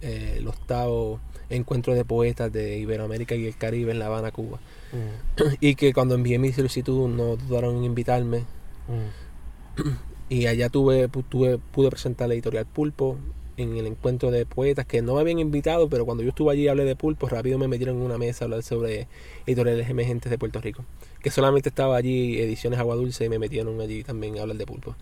eh, 0.00 0.36
el 0.38 0.46
octavo 0.46 1.18
encuentro 1.50 1.94
de 1.94 2.04
poetas 2.04 2.52
de 2.52 2.78
Iberoamérica 2.78 3.34
y 3.34 3.46
el 3.46 3.56
Caribe 3.56 3.92
en 3.92 3.98
La 3.98 4.06
Habana, 4.06 4.30
Cuba. 4.32 4.58
Mm. 4.92 5.42
Y 5.60 5.74
que 5.74 5.92
cuando 5.92 6.14
envié 6.14 6.38
mi 6.38 6.52
solicitud 6.52 7.08
no 7.08 7.36
dudaron 7.36 7.76
en 7.76 7.84
invitarme. 7.84 8.40
Mm. 8.88 9.88
Y 10.30 10.46
allá 10.46 10.68
tuve, 10.68 11.08
tuve, 11.08 11.58
pude 11.58 11.90
presentar 11.90 12.28
la 12.28 12.34
editorial 12.34 12.66
Pulpo 12.66 13.16
en 13.56 13.76
el 13.76 13.86
encuentro 13.86 14.30
de 14.30 14.46
poetas 14.46 14.86
que 14.86 15.02
no 15.02 15.14
me 15.14 15.20
habían 15.20 15.38
invitado, 15.38 15.88
pero 15.88 16.04
cuando 16.04 16.22
yo 16.22 16.30
estuve 16.30 16.52
allí 16.52 16.62
y 16.62 16.68
hablé 16.68 16.84
de 16.84 16.96
Pulpo, 16.96 17.28
rápido 17.28 17.58
me 17.58 17.66
metieron 17.66 17.96
en 17.96 18.02
una 18.02 18.18
mesa 18.18 18.44
a 18.44 18.46
hablar 18.46 18.62
sobre 18.62 19.08
editoriales 19.46 19.88
emergentes 19.88 20.30
de 20.30 20.38
Puerto 20.38 20.60
Rico. 20.60 20.84
Que 21.22 21.30
solamente 21.30 21.68
estaba 21.70 21.96
allí 21.96 22.38
Ediciones 22.40 22.78
Agua 22.78 22.94
Dulce 22.94 23.24
y 23.24 23.28
me 23.28 23.38
metieron 23.38 23.80
allí 23.80 24.04
también 24.04 24.38
a 24.38 24.42
hablar 24.42 24.56
de 24.56 24.66
Pulpo. 24.66 24.94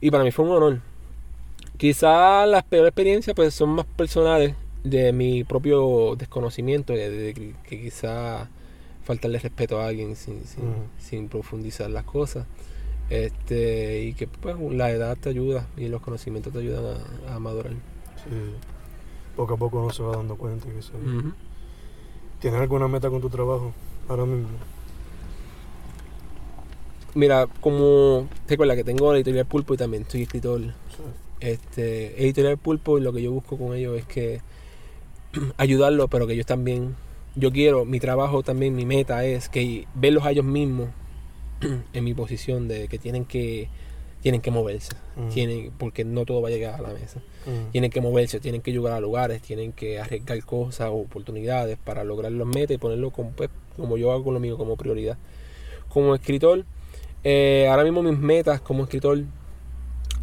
Y 0.00 0.10
para 0.10 0.22
mí 0.22 0.30
fue 0.30 0.44
un 0.44 0.52
honor. 0.52 0.80
Quizás 1.76 2.48
las 2.48 2.62
peores 2.62 2.90
experiencias 2.90 3.34
pues 3.34 3.54
son 3.54 3.70
más 3.70 3.86
personales 3.86 4.54
de 4.84 5.12
mi 5.12 5.44
propio 5.44 6.14
desconocimiento, 6.16 6.92
de, 6.92 7.10
de 7.10 7.34
que, 7.34 7.54
que 7.68 7.80
quizás 7.80 8.48
faltarle 9.04 9.38
respeto 9.38 9.80
a 9.80 9.86
alguien 9.86 10.14
sin, 10.14 10.42
sin, 10.98 11.28
profundizar 11.28 11.90
las 11.90 12.04
cosas. 12.04 12.46
Este, 13.10 14.02
y 14.02 14.14
que 14.14 14.26
pues 14.26 14.56
la 14.72 14.90
edad 14.90 15.16
te 15.18 15.28
ayuda 15.28 15.66
y 15.76 15.88
los 15.88 16.00
conocimientos 16.00 16.52
te 16.52 16.60
ayudan 16.60 16.96
a, 17.28 17.34
a 17.34 17.38
madurar. 17.38 17.72
Sí. 17.72 18.30
Poco 19.36 19.54
a 19.54 19.56
poco 19.56 19.82
uno 19.82 19.92
se 19.92 20.02
va 20.02 20.16
dando 20.16 20.36
cuenta. 20.36 20.66
Que 20.66 20.80
se... 20.80 20.92
Ujú. 20.92 21.32
¿Tienes 22.40 22.60
alguna 22.60 22.88
meta 22.88 23.10
con 23.10 23.20
tu 23.20 23.28
trabajo 23.28 23.72
ahora 24.08 24.24
mismo? 24.24 24.48
Mira, 27.14 27.46
como 27.60 28.28
recuerda 28.48 28.74
que 28.74 28.84
tengo 28.84 29.12
la 29.12 29.18
editorial 29.18 29.46
Pulpo 29.46 29.74
y 29.74 29.76
también 29.76 30.04
soy 30.08 30.22
escritor. 30.22 30.60
Sí. 30.60 31.02
Este, 31.40 32.22
editorial 32.22 32.56
Pulpo 32.56 32.98
y 32.98 33.02
lo 33.02 33.12
que 33.12 33.22
yo 33.22 33.32
busco 33.32 33.58
con 33.58 33.74
ellos 33.74 33.98
es 33.98 34.06
que 34.06 34.40
ayudarlos, 35.56 36.08
pero 36.10 36.26
que 36.26 36.34
ellos 36.34 36.46
también, 36.46 36.94
yo 37.34 37.52
quiero, 37.52 37.84
mi 37.84 38.00
trabajo 38.00 38.42
también, 38.42 38.74
mi 38.74 38.86
meta 38.86 39.24
es 39.24 39.48
que 39.48 39.86
verlos 39.94 40.24
a 40.24 40.30
ellos 40.30 40.44
mismos 40.44 40.88
en 41.92 42.04
mi 42.04 42.14
posición 42.14 42.68
de 42.68 42.88
que 42.88 42.98
tienen 42.98 43.24
que 43.24 43.68
tienen 44.20 44.40
que 44.40 44.50
moverse, 44.50 44.94
Mm. 45.16 45.28
tienen, 45.28 45.70
porque 45.76 46.02
no 46.02 46.24
todo 46.24 46.40
va 46.40 46.48
a 46.48 46.50
llegar 46.50 46.76
a 46.76 46.80
la 46.80 46.94
mesa. 46.94 47.20
Mm. 47.44 47.72
Tienen 47.72 47.90
que 47.90 48.00
moverse, 48.00 48.40
tienen 48.40 48.62
que 48.62 48.72
llegar 48.72 48.94
a 48.94 49.00
lugares, 49.00 49.42
tienen 49.42 49.72
que 49.72 50.00
arriesgar 50.00 50.42
cosas 50.46 50.88
o 50.88 50.94
oportunidades 50.94 51.76
para 51.76 52.04
lograr 52.04 52.32
los 52.32 52.46
metas 52.46 52.74
y 52.74 52.78
ponerlo 52.78 53.10
como, 53.10 53.32
pues, 53.32 53.50
como 53.76 53.98
yo 53.98 54.12
hago 54.12 54.24
con 54.24 54.32
lo 54.32 54.40
mío 54.40 54.56
como 54.56 54.76
prioridad. 54.76 55.18
Como 55.90 56.14
escritor, 56.14 56.64
eh, 57.22 57.68
ahora 57.70 57.84
mismo 57.84 58.02
mis 58.02 58.18
metas 58.18 58.62
como 58.62 58.84
escritor 58.84 59.24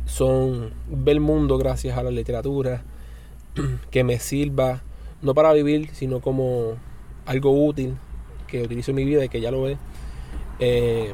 son 0.07 0.71
ver 0.89 1.13
el 1.13 1.19
mundo 1.19 1.59
gracias 1.59 1.95
a 1.95 2.01
la 2.01 2.09
literatura, 2.09 2.83
que 3.91 4.03
me 4.03 4.17
sirva 4.17 4.81
no 5.21 5.33
para 5.33 5.53
vivir, 5.53 5.89
sino 5.93 6.19
como 6.21 6.75
algo 7.25 7.65
útil 7.65 7.95
que 8.47 8.63
utilizo 8.63 8.91
en 8.91 8.95
mi 8.95 9.05
vida 9.05 9.23
y 9.25 9.29
que 9.29 9.41
ya 9.41 9.51
lo 9.51 9.67
es. 9.67 9.77
Eh, 10.59 11.13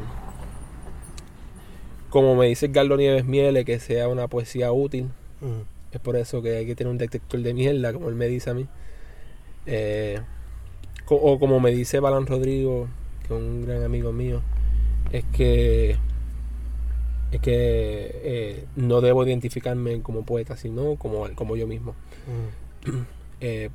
como 2.10 2.36
me 2.36 2.48
dice 2.48 2.72
Carlos 2.72 2.98
Nieves 2.98 3.26
Miele, 3.26 3.65
que 3.65 3.80
sea 3.80 4.08
una 4.08 4.28
poesía 4.28 4.72
útil. 4.72 5.06
Mm. 5.41 5.62
Es 5.91 6.00
por 6.00 6.15
eso 6.15 6.41
que 6.41 6.58
hay 6.58 6.65
que 6.65 6.76
tener 6.76 6.91
un 6.91 6.98
detector 6.98 7.39
de 7.41 7.54
mierda, 7.54 7.93
como 7.93 8.10
él 8.10 8.15
me 8.15 8.28
dice 8.28 8.50
a 8.50 8.54
mí. 8.54 8.67
Eh, 9.65 10.20
co- 11.06 11.15
o 11.15 11.39
como 11.39 11.60
me 11.60 11.72
dice 11.72 12.00
Balán 12.00 12.26
Rodrigo, 12.26 12.88
que 13.20 13.34
es 13.34 13.39
un 13.39 13.65
gran 13.65 13.84
amigo 13.84 14.12
mío, 14.13 14.41
es 15.12 15.24
que 15.34 15.98
es 17.32 17.41
que 17.41 18.12
eh, 18.24 18.65
no 18.78 19.02
debo 19.02 19.26
identificarme 19.26 20.02
como 20.02 20.24
poeta, 20.24 20.56
sino 20.56 20.96
como, 20.96 21.28
como 21.36 21.58
yo 21.58 21.67
mismo. 21.67 21.93
Mm. 22.86 22.89
Eh, 23.41 23.70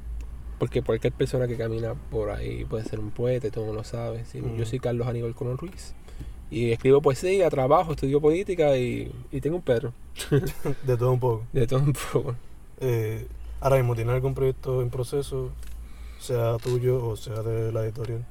porque 0.63 0.81
cualquier 0.81 1.13
persona 1.13 1.49
que 1.49 1.57
camina 1.57 1.95
por 2.09 2.31
ahí 2.31 2.65
puede 2.65 2.85
ser 2.85 3.01
un 3.01 3.11
poeta, 3.11 3.51
todo 3.51 3.65
el 3.65 3.67
mundo 3.67 3.81
lo 3.81 3.85
sabe. 3.85 4.25
¿sí? 4.27 4.41
Mm. 4.41 4.59
Yo 4.59 4.65
soy 4.65 4.79
Carlos 4.79 5.09
Aníbal 5.09 5.35
Colón 5.35 5.59
Ruiz. 5.59 5.93
Y 6.53 6.71
escribo 6.71 7.03
poesía, 7.03 7.51
trabajo, 7.51 7.91
estudio 7.91 8.21
política 8.21 8.77
y, 8.77 9.13
y 9.33 9.41
tengo 9.41 9.57
un 9.57 9.63
perro. 9.63 9.93
De 10.87 10.97
todo 10.97 11.15
un 11.15 11.19
poco. 11.19 11.43
De 11.53 11.67
todo 11.67 11.81
un 11.81 11.93
poco. 11.93 12.37
Eh, 12.79 13.27
ahora 13.59 13.79
mismo, 13.79 13.97
¿tienes 13.97 14.15
algún 14.15 14.35
proyecto 14.35 14.83
en 14.83 14.91
proceso? 14.91 15.51
Sea 16.21 16.59
tuyo 16.59 17.09
o 17.09 17.17
sea 17.17 17.43
de 17.43 17.73
la 17.73 17.83
editorial. 17.83 18.25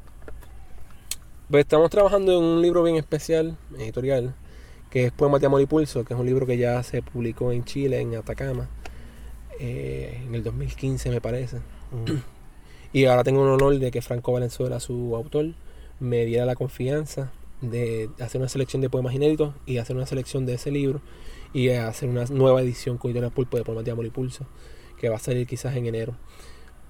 Pues 1.50 1.65
estamos 1.65 1.89
trabajando 1.89 2.32
en 2.32 2.41
un 2.46 2.62
libro 2.62 2.82
bien 2.82 2.96
especial, 2.96 3.58
editorial, 3.78 4.34
que 4.89 5.08
es 5.08 5.12
Poemas 5.12 5.41
de 5.41 5.48
Amor 5.48 5.60
y 5.60 5.65
Pulso, 5.65 6.06
que 6.06 6.13
es 6.13 6.20
un 6.20 6.28
libro 6.28 6.46
que 6.46 6.58
ya 6.58 6.82
se 6.82 7.02
publicó 7.02 7.52
en 7.52 7.65
Chile, 7.65 8.00
en 8.00 8.15
Atacama, 8.15 8.70
eh, 9.60 10.24
en 10.26 10.34
el 10.34 10.46
2015 10.46 11.10
me 11.10 11.20
parece. 11.20 11.58
Y 12.93 13.06
ahora 13.06 13.23
tengo 13.23 13.43
el 13.43 13.51
honor 13.54 13.80
de 13.80 13.91
que 13.91 14.01
Franco 14.01 14.34
Valenzuela, 14.34 14.80
su 14.80 15.15
autor, 15.15 15.54
me 15.99 16.25
diera 16.25 16.45
la 16.45 16.56
confianza 16.56 17.32
de 17.62 18.10
hacer 18.19 18.41
una 18.41 18.49
selección 18.49 18.82
de 18.82 18.89
poemas 18.89 19.13
inéditos 19.13 19.54
y 19.65 19.77
hacer 19.77 19.95
una 19.95 20.06
selección 20.06 20.45
de 20.45 20.56
ese 20.56 20.71
libro 20.71 20.99
y 21.54 21.69
hacer 21.69 22.10
una 22.10 22.25
nueva 22.25 22.62
edición 22.62 22.97
con 22.97 23.12
Editorial 23.12 23.32
Pulpo 23.32 23.58
de 23.58 23.63
Poemas 23.63 23.86
de 23.86 23.91
Amor 23.91 24.06
y 24.06 24.10
Pulso, 24.10 24.45
que 24.99 25.10
va 25.10 25.17
a 25.17 25.19
salir 25.19 25.47
quizás 25.47 25.75
en 25.75 25.86
enero. 25.86 26.15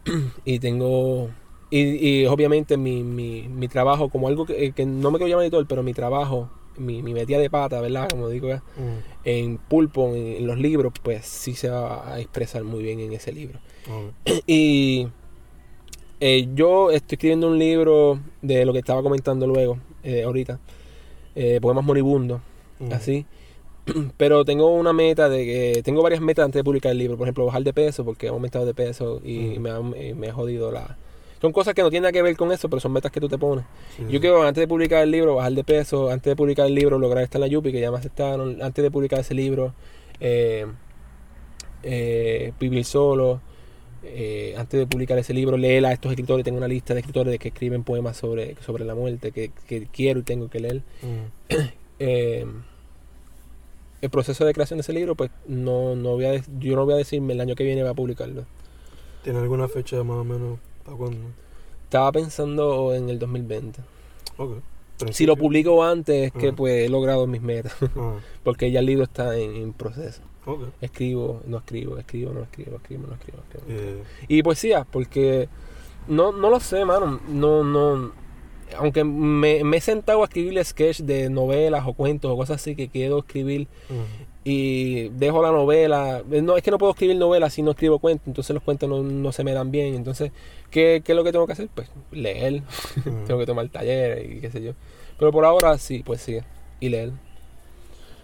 y 0.45 0.59
tengo 0.59 1.29
y, 1.69 2.21
y 2.21 2.25
obviamente 2.25 2.75
mi, 2.75 3.03
mi, 3.03 3.47
mi, 3.47 3.67
trabajo, 3.69 4.09
como 4.09 4.27
algo 4.27 4.45
que, 4.45 4.73
que, 4.73 4.85
no 4.85 5.09
me 5.09 5.17
quiero 5.17 5.29
llamar 5.29 5.45
editor, 5.45 5.65
pero 5.67 5.83
mi 5.83 5.93
trabajo, 5.93 6.49
mi, 6.77 7.01
mi 7.01 7.13
metida 7.13 7.39
de 7.39 7.49
pata, 7.49 7.81
¿verdad? 7.81 8.09
Como 8.09 8.29
digo, 8.29 8.49
en 9.23 9.57
pulpo, 9.57 10.13
en, 10.15 10.45
los 10.47 10.57
libros, 10.57 10.93
pues 11.01 11.25
sí 11.25 11.53
se 11.53 11.69
va 11.69 12.13
a 12.13 12.19
expresar 12.19 12.63
muy 12.63 12.83
bien 12.83 12.99
en 12.99 13.13
ese 13.13 13.31
libro. 13.31 13.59
Y 14.47 15.07
eh, 16.19 16.49
yo 16.53 16.91
estoy 16.91 17.15
escribiendo 17.15 17.47
un 17.47 17.57
libro 17.57 18.19
de 18.41 18.65
lo 18.65 18.73
que 18.73 18.79
estaba 18.79 19.01
comentando 19.01 19.47
luego, 19.47 19.79
eh, 20.03 20.23
ahorita, 20.23 20.59
eh, 21.35 21.59
poemas 21.61 21.83
moribundos, 21.83 22.41
así. 22.91 23.25
Pero 24.17 24.45
tengo 24.45 24.67
una 24.75 24.93
meta 24.93 25.29
de 25.29 25.45
que. 25.45 25.81
Tengo 25.83 26.03
varias 26.03 26.21
metas 26.21 26.45
antes 26.45 26.59
de 26.59 26.63
publicar 26.63 26.91
el 26.91 26.99
libro. 26.99 27.17
Por 27.17 27.27
ejemplo, 27.27 27.45
bajar 27.45 27.63
de 27.63 27.73
peso, 27.73 28.05
porque 28.05 28.27
he 28.27 28.29
aumentado 28.29 28.65
de 28.65 28.75
peso 28.75 29.19
y 29.23 29.57
me, 29.59 29.71
ha, 29.71 29.79
me 29.81 30.29
ha 30.29 30.33
jodido 30.33 30.71
la, 30.71 30.97
son 31.41 31.51
cosas 31.51 31.73
que 31.73 31.81
no 31.81 31.89
tienen 31.89 32.03
nada 32.03 32.11
que 32.11 32.21
ver 32.21 32.37
con 32.37 32.51
eso, 32.51 32.69
pero 32.69 32.79
son 32.79 32.91
metas 32.91 33.11
que 33.11 33.19
tú 33.19 33.27
te 33.27 33.39
pones. 33.39 33.65
Yo 34.07 34.21
quiero, 34.21 34.43
antes 34.43 34.61
de 34.61 34.67
publicar 34.67 35.01
el 35.01 35.09
libro, 35.09 35.35
bajar 35.35 35.53
de 35.53 35.63
peso. 35.63 36.11
Antes 36.11 36.29
de 36.29 36.35
publicar 36.35 36.67
el 36.67 36.75
libro, 36.75 36.99
lograr 36.99 37.23
estar 37.23 37.39
en 37.39 37.41
la 37.41 37.47
Yupi, 37.47 37.71
que 37.71 37.81
ya 37.81 37.89
me 37.89 37.97
aceptaron. 37.97 38.61
Antes 38.61 38.83
de 38.83 38.91
publicar 38.91 39.21
ese 39.21 39.33
libro, 39.33 39.73
eh, 40.19 40.67
eh, 41.81 42.53
vivir 42.59 42.85
solo. 42.85 43.41
Eh, 44.03 44.53
antes 44.55 44.79
de 44.79 44.85
publicar 44.85 45.17
ese 45.17 45.33
libro, 45.33 45.57
leer 45.57 45.83
a 45.87 45.91
estos 45.91 46.11
escritores. 46.11 46.45
Tengo 46.45 46.59
una 46.59 46.67
lista 46.67 46.93
de 46.93 46.99
escritores 46.99 47.39
que 47.39 47.47
escriben 47.47 47.83
poemas 47.83 48.17
sobre, 48.17 48.55
sobre 48.63 48.85
la 48.85 48.93
muerte 48.93 49.31
que, 49.31 49.51
quiero 49.91 50.19
y 50.19 50.23
tengo 50.23 50.47
que 50.47 50.59
leer. 50.59 50.83
Mm. 51.01 51.57
el 54.01 54.09
proceso 54.11 54.45
de 54.45 54.53
creación 54.53 54.77
de 54.77 54.81
ese 54.81 54.93
libro, 54.93 55.15
pues 55.15 55.31
no, 55.47 55.95
no 55.95 56.11
voy 56.11 56.25
a, 56.25 56.43
yo 56.59 56.75
no 56.75 56.85
voy 56.85 56.93
a 56.93 56.97
decirme 56.97 57.33
el 57.33 57.41
año 57.41 57.55
que 57.55 57.63
viene 57.63 57.81
va 57.81 57.89
a 57.89 57.95
publicarlo. 57.95 58.45
¿Tiene 59.23 59.39
alguna 59.39 59.67
fecha 59.67 60.03
más 60.03 60.17
o 60.17 60.23
menos? 60.23 60.59
Estaba 61.83 62.11
pensando 62.11 62.93
en 62.93 63.09
el 63.09 63.19
2020. 63.19 63.81
Si 65.11 65.25
lo 65.25 65.35
publico 65.35 65.83
antes 65.83 66.27
es 66.27 66.31
que 66.31 66.49
ah. 66.49 66.53
pues 66.55 66.85
he 66.85 66.89
logrado 66.89 67.27
mis 67.27 67.41
metas. 67.41 67.75
Ah. 67.97 68.19
Porque 68.43 68.71
ya 68.71 68.79
el 68.79 68.85
libro 68.85 69.03
está 69.03 69.37
en, 69.37 69.73
proceso. 69.73 70.21
Escribo, 70.79 71.41
no 71.45 71.57
escribo, 71.57 71.97
escribo, 71.97 72.31
no 72.33 72.43
escribo, 72.43 72.77
escribo, 72.77 73.07
no 73.07 73.13
escribo. 73.13 73.39
escribo, 73.49 74.03
Y 74.27 74.41
poesía, 74.41 74.87
porque 74.89 75.49
no, 76.07 76.31
no 76.31 76.49
lo 76.49 76.59
sé, 76.59 76.83
mano. 76.85 77.19
No, 77.27 77.63
no. 77.63 78.11
Aunque 78.77 79.03
me, 79.03 79.59
he 79.59 79.81
sentado 79.81 80.21
a 80.21 80.25
escribir 80.25 80.63
sketch 80.63 81.01
de 81.01 81.29
novelas 81.29 81.83
o 81.85 81.93
cuentos 81.93 82.31
o 82.31 82.37
cosas 82.37 82.61
así 82.61 82.75
que 82.75 82.87
quiero 82.87 83.19
escribir 83.19 83.67
y 84.43 85.09
dejo 85.09 85.41
la 85.41 85.51
novela. 85.51 86.23
No, 86.27 86.57
es 86.57 86.63
que 86.63 86.71
no 86.71 86.77
puedo 86.77 86.91
escribir 86.91 87.17
novelas 87.17 87.53
si 87.53 87.61
no 87.61 87.71
escribo 87.71 87.99
cuentos, 87.99 88.27
entonces 88.27 88.53
los 88.53 88.63
cuentos 88.63 88.89
no, 88.89 89.31
se 89.31 89.43
me 89.43 89.53
dan 89.53 89.71
bien. 89.71 89.93
Entonces, 89.93 90.31
¿qué, 90.69 91.01
¿qué, 91.03 91.11
es 91.11 91.15
lo 91.15 91.23
que 91.23 91.31
tengo 91.31 91.45
que 91.45 91.53
hacer? 91.53 91.69
Pues 91.73 91.89
leer. 92.11 92.63
tengo 93.27 93.39
que 93.39 93.45
tomar 93.45 93.67
taller 93.69 94.31
y 94.31 94.41
qué 94.41 94.51
sé 94.51 94.61
yo. 94.61 94.73
Pero 95.17 95.31
por 95.31 95.45
ahora 95.45 95.77
sí, 95.77 96.01
pues 96.03 96.21
sí, 96.21 96.39
y 96.79 96.89
leer. 96.89 97.11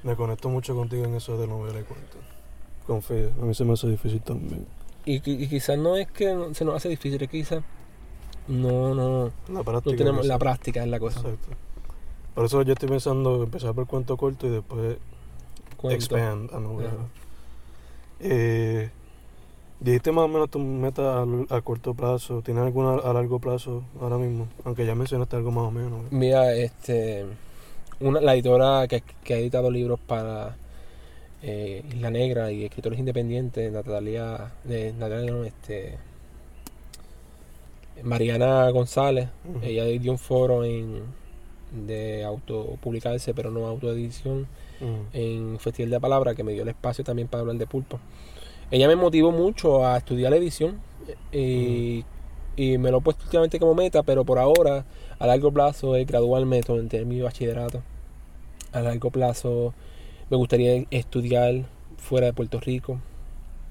Me 0.03 0.15
conecto 0.15 0.49
mucho 0.49 0.75
contigo 0.75 1.05
en 1.05 1.15
eso 1.15 1.37
de 1.37 1.47
novela 1.47 1.79
y 1.79 1.83
cuentos. 1.83 2.21
Confío, 2.85 3.31
a 3.41 3.45
mí 3.45 3.53
se 3.53 3.65
me 3.65 3.73
hace 3.73 3.87
difícil 3.87 4.21
también. 4.21 4.65
Y, 5.05 5.19
quizás 5.21 5.77
no 5.77 5.95
es 5.95 6.07
que 6.11 6.35
se 6.53 6.65
nos 6.65 6.75
hace 6.75 6.89
difícil, 6.89 7.21
es 7.21 7.29
que 7.29 7.37
quizás 7.37 7.63
no, 8.47 8.93
no, 8.93 9.31
la 9.49 9.63
práctica 9.63 9.91
no 9.91 9.97
tenemos 9.97 10.25
la 10.25 10.37
práctica 10.37 10.83
es 10.83 10.89
la 10.89 10.99
cosa. 10.99 11.19
Exacto. 11.19 11.49
Por 12.35 12.45
eso 12.45 12.61
yo 12.61 12.73
estoy 12.73 12.89
pensando 12.89 13.43
empezar 13.43 13.73
por 13.73 13.87
cuento 13.87 14.17
corto 14.17 14.47
y 14.47 14.49
después 14.49 14.97
expand 15.83 16.53
a 16.53 16.59
novela. 16.59 17.07
Eh, 18.19 18.89
dijiste 19.79 20.11
más 20.11 20.25
o 20.25 20.27
menos 20.27 20.49
tu 20.49 20.59
meta 20.59 21.23
a, 21.49 21.61
corto 21.61 21.93
plazo. 21.93 22.41
¿Tienes 22.41 22.63
alguna 22.63 22.99
a 22.99 23.13
largo 23.13 23.39
plazo 23.39 23.83
ahora 24.01 24.17
mismo? 24.17 24.47
Aunque 24.63 24.85
ya 24.85 24.95
mencionaste 24.95 25.35
algo 25.35 25.51
más 25.51 25.65
o 25.65 25.71
menos. 25.71 26.11
Mira, 26.11 26.53
este, 26.55 27.25
una, 27.99 28.21
la 28.21 28.33
editora 28.33 28.87
que, 28.87 29.03
ha 29.33 29.37
editado 29.37 29.69
libros 29.69 29.99
para 29.99 30.55
eh, 31.41 31.83
Isla 31.89 32.09
Negra 32.09 32.51
y 32.51 32.65
escritores 32.65 32.99
independientes, 32.99 33.71
Natalia, 33.71 34.51
de, 34.63 34.93
Natalia 34.93 35.45
este, 35.45 35.97
Mariana 38.03 38.69
González, 38.69 39.29
ella 39.61 39.85
dio 39.85 40.11
un 40.11 40.17
foro 40.17 40.63
en, 40.63 41.03
de 41.71 42.23
autopublicarse, 42.23 43.33
pero 43.33 43.51
no 43.51 43.67
autoedición 43.67 44.47
en 45.13 45.59
Festival 45.59 45.89
de 45.89 45.99
Palabra, 45.99 46.35
que 46.35 46.43
me 46.43 46.53
dio 46.53 46.63
el 46.63 46.69
espacio 46.69 47.03
también 47.03 47.27
para 47.27 47.41
hablar 47.41 47.57
de 47.57 47.67
pulpo. 47.67 47.99
Ella 48.69 48.87
me 48.87 48.95
motivó 48.95 49.31
mucho 49.31 49.85
a 49.85 49.97
estudiar 49.97 50.31
la 50.31 50.37
edición 50.37 50.79
y, 51.31 52.03
me 52.57 52.91
lo 52.91 52.97
he 52.97 53.01
puesto 53.01 53.23
últimamente 53.25 53.59
como 53.59 53.75
meta, 53.75 54.03
pero 54.03 54.25
por 54.25 54.39
ahora, 54.39 54.85
a 55.19 55.27
largo 55.27 55.51
plazo, 55.51 55.95
es 55.95 56.07
graduarme 56.07 56.61
en 56.67 57.07
mi 57.07 57.21
bachillerato. 57.21 57.81
A 58.71 58.81
largo 58.81 59.11
plazo, 59.11 59.73
me 60.29 60.37
gustaría 60.37 60.85
estudiar 60.91 61.65
fuera 61.97 62.27
de 62.27 62.33
Puerto 62.33 62.59
Rico 62.59 62.99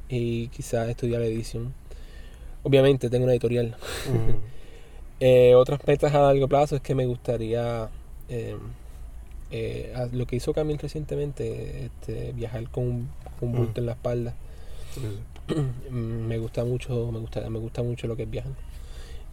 y 0.08 0.48
quizás 0.48 0.88
estudiar 0.88 1.20
la 1.20 1.26
edición. 1.26 1.74
Obviamente, 2.62 3.10
tengo 3.10 3.24
una 3.24 3.32
editorial. 3.32 3.76
Eh, 5.20 5.54
otras 5.54 5.80
metas 5.86 6.14
a 6.14 6.20
largo 6.20 6.48
plazo 6.48 6.76
es 6.76 6.82
que 6.82 6.94
me 6.94 7.06
gustaría. 7.06 7.88
Eh, 8.28 8.56
eh, 9.50 9.94
lo 10.12 10.26
que 10.26 10.36
hizo 10.36 10.52
Camille 10.52 10.80
recientemente, 10.82 11.86
este, 11.86 12.32
viajar 12.32 12.68
con 12.70 13.08
un, 13.40 13.52
bulto 13.52 13.80
en 13.80 13.86
la 13.86 13.92
espalda. 13.92 14.34
me 15.90 16.38
gusta 16.38 16.64
mucho, 16.64 17.10
me 17.12 17.20
gusta, 17.20 17.48
me 17.48 17.58
gusta 17.58 17.82
mucho 17.82 18.06
lo 18.06 18.16
que 18.16 18.24
es 18.24 18.30
viajar. 18.30 18.52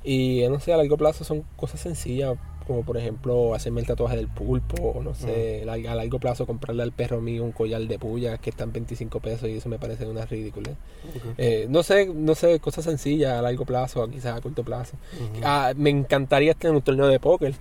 Y 0.04 0.43
no 0.50 0.60
sé, 0.60 0.74
a 0.74 0.78
largo 0.78 0.98
plazo 0.98 1.24
son 1.24 1.43
cosas 1.56 1.80
sencillas, 1.80 2.38
como 2.63 2.84
por 2.84 2.97
ejemplo 2.97 3.54
hacerme 3.54 3.82
el 3.82 3.88
tatuaje 3.88 4.15
del 4.15 4.28
pulpo, 4.28 5.02
no 5.04 5.13
sé, 5.13 5.65
a 5.69 5.95
largo 5.95 6.19
plazo 6.19 6.45
comprarle 6.45 6.84
al 6.84 6.91
perro 6.91 7.21
mío 7.21 7.43
un 7.43 7.52
collar 7.52 7.82
de 7.82 7.99
puya 7.99 8.38
que 8.38 8.49
está 8.49 8.63
en 8.63 8.73
25 8.73 9.19
pesos 9.19 9.49
y 9.49 9.58
eso 9.58 9.69
me 9.69 9.80
parece 9.80 10.06
una 10.06 10.26
ridícula. 10.26 10.71
Eh, 11.38 11.67
no 11.69 11.84
sé, 11.84 12.08
no 12.08 12.36
sé, 12.36 12.60
cosas 12.60 12.86
sencillas 12.86 13.34
a 13.34 13.41
largo 13.41 13.65
plazo, 13.65 14.08
quizás 14.10 14.38
a 14.38 14.41
corto 14.41 14.63
plazo. 14.63 14.97
Ah, 15.43 15.73
me 15.76 15.89
encantaría 15.89 16.54
tener 16.54 16.76
un 16.76 16.82
torneo 16.82 17.08
de 17.08 17.19
póker, 17.19 17.54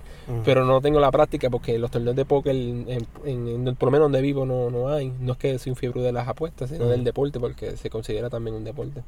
pero 0.45 0.65
no 0.65 0.81
tengo 0.81 0.99
la 0.99 1.11
práctica 1.11 1.49
porque 1.49 1.77
los 1.77 1.91
torneos 1.91 2.15
de 2.15 2.25
póker, 2.25 2.55
en, 2.55 3.75
por 3.75 3.87
lo 3.87 3.91
menos 3.91 4.05
donde 4.05 4.21
vivo, 4.21 4.45
no, 4.45 4.69
no 4.69 4.89
hay. 4.89 5.11
No 5.19 5.33
es 5.33 5.37
que 5.37 5.59
soy 5.59 5.71
un 5.71 5.75
fiebre 5.75 6.01
de 6.01 6.11
las 6.11 6.27
apuestas, 6.27 6.69
sino 6.69 6.87
del 6.87 7.03
deporte, 7.03 7.39
porque 7.39 7.77
se 7.77 7.89
considera 7.89 8.29
también 8.29 8.55
un 8.55 8.63
deporte. 8.63 9.03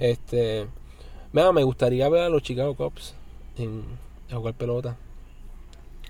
Este, 0.00 0.66
me 1.32 1.64
gustaría 1.64 2.08
ver 2.08 2.22
a 2.22 2.28
los 2.28 2.42
Chicago 2.42 2.74
Cubs 2.74 3.14
en, 3.56 3.82
a 4.30 4.36
jugar 4.36 4.54
pelota. 4.54 4.96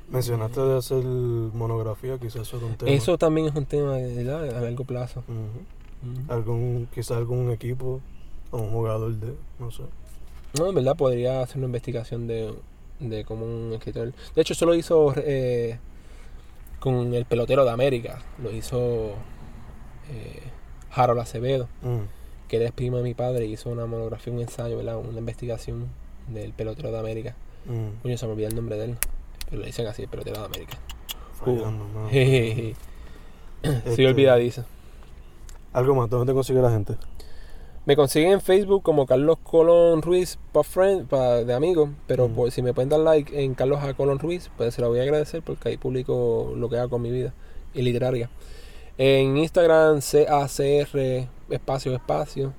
Mencionaste 0.08 0.60
de 0.60 0.78
hacer 0.78 1.02
monografía, 1.02 2.18
quizás 2.18 2.42
eso 2.42 2.58
es 2.58 2.62
un 2.62 2.76
tema. 2.76 2.90
Eso 2.90 3.18
también 3.18 3.48
es 3.48 3.54
un 3.54 3.66
tema 3.66 3.96
a 3.96 4.60
largo 4.60 4.84
plazo. 4.84 5.24
algún 6.28 6.88
Quizás 6.94 7.16
algún 7.16 7.50
equipo 7.50 8.00
o 8.50 8.58
un 8.58 8.70
jugador 8.70 9.14
de, 9.14 9.34
no 9.58 9.70
sé. 9.70 9.82
No, 10.58 10.68
en 10.68 10.74
verdad 10.74 10.96
podría 10.96 11.42
hacer 11.42 11.56
una 11.56 11.66
investigación 11.66 12.26
de, 12.26 12.54
de 13.00 13.24
cómo 13.24 13.44
un 13.44 13.72
escritor. 13.72 14.12
De 14.34 14.42
hecho, 14.42 14.52
eso 14.52 14.66
lo 14.66 14.74
hizo 14.74 15.12
eh, 15.16 15.78
con 16.78 17.12
el 17.14 17.24
pelotero 17.24 17.64
de 17.64 17.70
América. 17.70 18.22
Lo 18.42 18.52
hizo 18.52 19.14
eh, 20.10 20.42
Harold 20.92 21.20
Acevedo, 21.20 21.68
que 22.46 22.56
era 22.56 22.70
primo 22.70 22.98
de 22.98 23.02
mi 23.02 23.14
padre. 23.14 23.46
Hizo 23.46 23.70
una 23.70 23.86
monografía, 23.86 24.32
un 24.32 24.40
ensayo, 24.40 24.76
¿verdad? 24.76 24.98
una 24.98 25.18
investigación 25.18 25.88
del 26.28 26.52
pelotero 26.52 26.92
de 26.92 26.98
América. 26.98 27.34
Coño, 28.02 28.16
se 28.16 28.26
me 28.26 28.32
olvidó 28.32 28.48
el 28.48 28.54
nombre 28.54 28.76
de 28.76 28.84
él. 28.84 28.96
Pero 29.48 29.60
le 29.60 29.66
dicen 29.66 29.86
así, 29.86 30.06
pero 30.06 30.24
de 30.24 30.36
América. 30.36 30.78
Sí, 33.64 33.70
este, 33.86 34.06
olvidadizo. 34.06 34.64
¿Algo 35.72 35.94
más? 35.94 36.10
¿Dónde 36.10 36.30
te 36.30 36.34
consigue 36.34 36.60
la 36.60 36.70
gente? 36.70 36.96
Me 37.86 37.96
consiguen 37.96 38.32
en 38.32 38.40
Facebook 38.40 38.82
como 38.82 39.06
Carlos 39.06 39.38
Colón 39.42 40.02
Ruiz 40.02 40.38
para 40.52 40.64
friend, 40.64 41.08
de 41.10 41.52
amigos, 41.54 41.90
pero 42.06 42.30
si 42.50 42.62
me 42.62 42.72
pueden 42.72 42.88
dar 42.88 43.00
like 43.00 43.42
en 43.42 43.54
Carlos 43.54 43.82
A. 43.82 43.94
Colón 43.94 44.18
Ruiz, 44.18 44.50
pues 44.56 44.74
se 44.74 44.80
lo 44.80 44.88
voy 44.88 45.00
a 45.00 45.02
agradecer 45.02 45.42
porque 45.42 45.70
ahí 45.70 45.76
publico 45.76 46.52
lo 46.56 46.68
que 46.68 46.78
hago 46.78 46.90
con 46.90 47.02
mi 47.02 47.10
vida 47.10 47.34
y 47.74 47.82
literaria. 47.82 48.30
En 48.96 49.36
Instagram 49.36 50.00
CACR 50.00 51.28
espacio 51.50 51.94
espacio. 51.94 52.52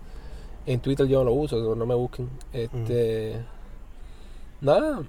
En 0.66 0.80
Twitter 0.80 1.08
yo 1.08 1.20
no 1.20 1.26
lo 1.26 1.34
uso, 1.34 1.76
no 1.76 1.86
me 1.86 1.96
busquen. 1.96 2.30
Este 2.52 3.44
nada, 4.62 5.04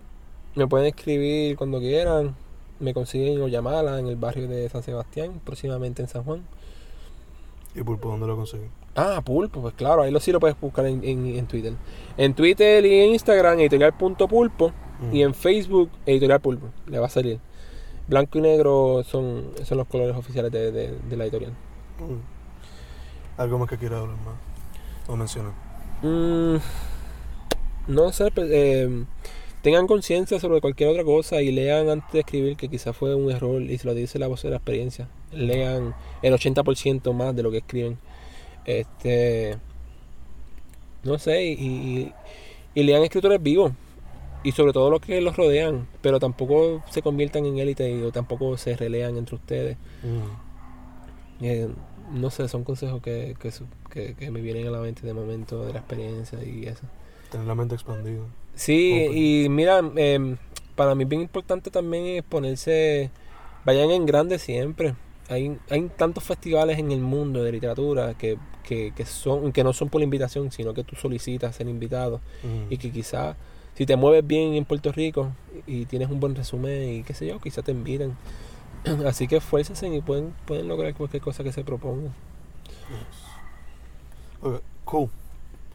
me 0.57 0.67
pueden 0.67 0.89
escribir 0.89 1.57
cuando 1.57 1.79
quieran. 1.79 2.35
Me 2.79 2.93
consiguen 2.93 3.41
o 3.41 3.49
llamarla 3.49 3.99
en 3.99 4.07
el 4.09 4.17
barrio 4.17 4.49
de 4.49 4.69
San 4.69 4.83
Sebastián, 4.83 5.41
próximamente 5.45 6.03
en 6.03 6.09
San 6.09 6.25
Juan. 6.25 6.45
¿Y 7.75 7.83
Pulpo 7.83 8.09
dónde 8.11 8.27
lo 8.27 8.37
consiguen? 8.37 8.71
Ah, 8.95 9.21
Pulpo, 9.25 9.61
pues 9.63 9.75
claro, 9.75 10.03
ahí 10.03 10.11
lo 10.11 10.21
sí 10.21 10.31
lo 10.33 10.41
puedes 10.41 10.61
buscar 10.61 10.85
en, 10.87 11.03
en, 11.05 11.47
Twitter. 11.47 11.73
En 12.19 12.35
Twitter 12.35 12.85
y 12.85 13.01
en 13.01 13.11
Instagram, 13.13 13.59
editorial.pulpo. 13.61 14.73
Y 15.13 15.21
en 15.23 15.35
Facebook, 15.35 15.91
editorial 16.07 16.41
Pulpo. 16.41 16.69
Le 16.87 16.99
va 16.99 17.07
a 17.07 17.11
salir. 17.11 17.39
blanco 18.09 18.39
y 18.39 18.41
negro 18.43 19.03
son, 19.05 19.51
son 19.65 19.79
los 19.79 19.87
colores 19.89 20.17
oficiales 20.17 20.51
de, 20.53 20.71
de- 20.73 20.99
de 20.99 21.17
la 21.17 21.25
editorial. 21.25 21.53
Mm. 21.99 23.41
¿Algo 23.41 23.59
más 23.59 23.69
que 23.69 23.77
quiera 23.79 23.99
hablar 24.01 24.17
más? 24.19 24.35
O 25.09 25.17
mencionar. 25.17 25.53
Mm, 26.03 26.57
no 27.89 28.13
sé, 28.13 28.31
pues, 28.31 28.49
eh, 28.51 29.05
tengan 29.67 29.89
conciencia 29.89 30.39
sobre 30.39 30.61
cualquier 30.61 30.91
otra 30.91 31.03
cosa 31.03 31.43
y 31.43 31.51
lean 31.51 31.89
antes 31.89 32.13
de 32.13 32.21
escribir 32.21 32.57
que 32.57 32.69
quizás 32.69 32.97
fue 32.97 33.17
un 33.17 33.33
error 33.33 33.61
y 33.61 33.77
se 33.79 33.87
lo 33.89 33.95
dice 33.95 34.17
la 34.21 34.29
voz 34.29 34.43
de 34.45 34.51
la 34.51 34.57
experiencia. 34.59 35.09
Lean 35.33 35.93
el 36.23 36.33
80% 36.35 37.13
más 37.13 37.35
de 37.35 37.43
lo 37.43 37.51
que 37.51 37.57
escriben. 37.59 37.99
Este, 38.65 39.57
no 41.03 41.19
sé, 41.19 41.45
y, 41.47 41.53
y- 41.53 42.13
y 42.77 42.83
lean 42.85 43.03
escritores 43.03 43.43
vivos 43.43 43.73
y 44.45 44.53
sobre 44.53 44.73
todo 44.73 44.89
los 44.89 45.01
que 45.01 45.21
los 45.21 45.37
rodean, 45.37 45.89
pero 46.01 46.21
tampoco 46.21 46.85
se 46.91 47.03
conviertan 47.03 47.45
en 47.47 47.59
élite 47.59 47.91
y 47.91 48.03
o 48.03 48.13
tampoco 48.13 48.57
se 48.59 48.77
relean 48.77 49.17
entre 49.17 49.35
ustedes. 49.35 49.77
Mm. 50.05 51.45
Eh, 51.45 51.69
no 52.13 52.31
sé, 52.31 52.47
son 52.47 52.63
consejos 52.63 53.03
que, 53.03 53.35
que- 53.91 54.15
que 54.15 54.31
me 54.31 54.41
vienen 54.41 54.69
a 54.69 54.71
la 54.71 54.79
mente 54.79 55.05
de 55.05 55.13
momento 55.13 55.65
de 55.67 55.73
la 55.73 55.81
experiencia 55.81 56.39
y 56.45 56.67
eso. 56.67 56.83
Tener 57.33 57.49
la 57.49 57.57
mente 57.57 57.75
expandida. 57.75 58.23
Sí, 58.57 59.45
y 59.45 59.49
mira, 59.49 59.81
em, 59.97 60.37
para 60.75 60.95
mí 60.95 61.05
bien 61.05 61.21
importante 61.23 61.71
también 61.71 62.07
es 62.07 62.23
ponerse, 62.25 63.11
vayan 63.65 63.91
en 63.91 64.07
grande 64.07 64.39
siempre. 64.39 64.95
Hay, 65.29 65.59
hay 65.71 65.91
tantos 65.97 66.25
festivales 66.25 66.79
en 66.79 66.91
el 66.93 67.01
mundo 67.01 67.43
de 67.43 67.53
literatura 67.53 68.15
que, 68.15 68.39
que, 68.65 68.93
que 68.97 69.05
son, 69.05 69.53
que 69.53 69.63
no 69.65 69.73
son 69.73 69.89
por 69.89 70.03
invitación, 70.03 70.51
sino 70.53 70.73
que 70.75 70.85
tú 70.85 70.97
solicitas 70.97 71.55
ser 71.57 71.69
invitado 71.69 72.21
Mm. 72.43 72.73
y 72.73 72.79
que 72.79 72.91
quizás 72.91 73.37
si 73.75 73.85
te 73.87 73.97
mueves 73.97 74.27
bien 74.27 74.55
en 74.55 74.65
Puerto 74.65 74.91
Rico 74.93 75.33
y 75.67 75.85
tienes 75.85 76.09
un 76.11 76.19
buen 76.19 76.35
resumen 76.35 76.89
y 76.89 77.03
qué 77.03 77.13
sé 77.13 77.27
yo, 77.27 77.41
quizás 77.41 77.65
te 77.65 77.73
inviten. 77.73 78.17
Así 79.07 79.29
que 79.29 79.37
esfuércense 79.37 79.89
y 79.89 80.01
pueden, 80.01 80.33
pueden 80.47 80.69
lograr 80.69 80.95
cualquier 80.95 81.23
cosa 81.23 81.45
que 81.45 81.53
se 81.53 81.63
propongan. 81.65 82.15
Cool. 84.85 85.11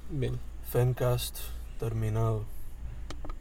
Bien. 0.10 0.40
Fencast 0.70 1.38
terminado. 1.80 2.46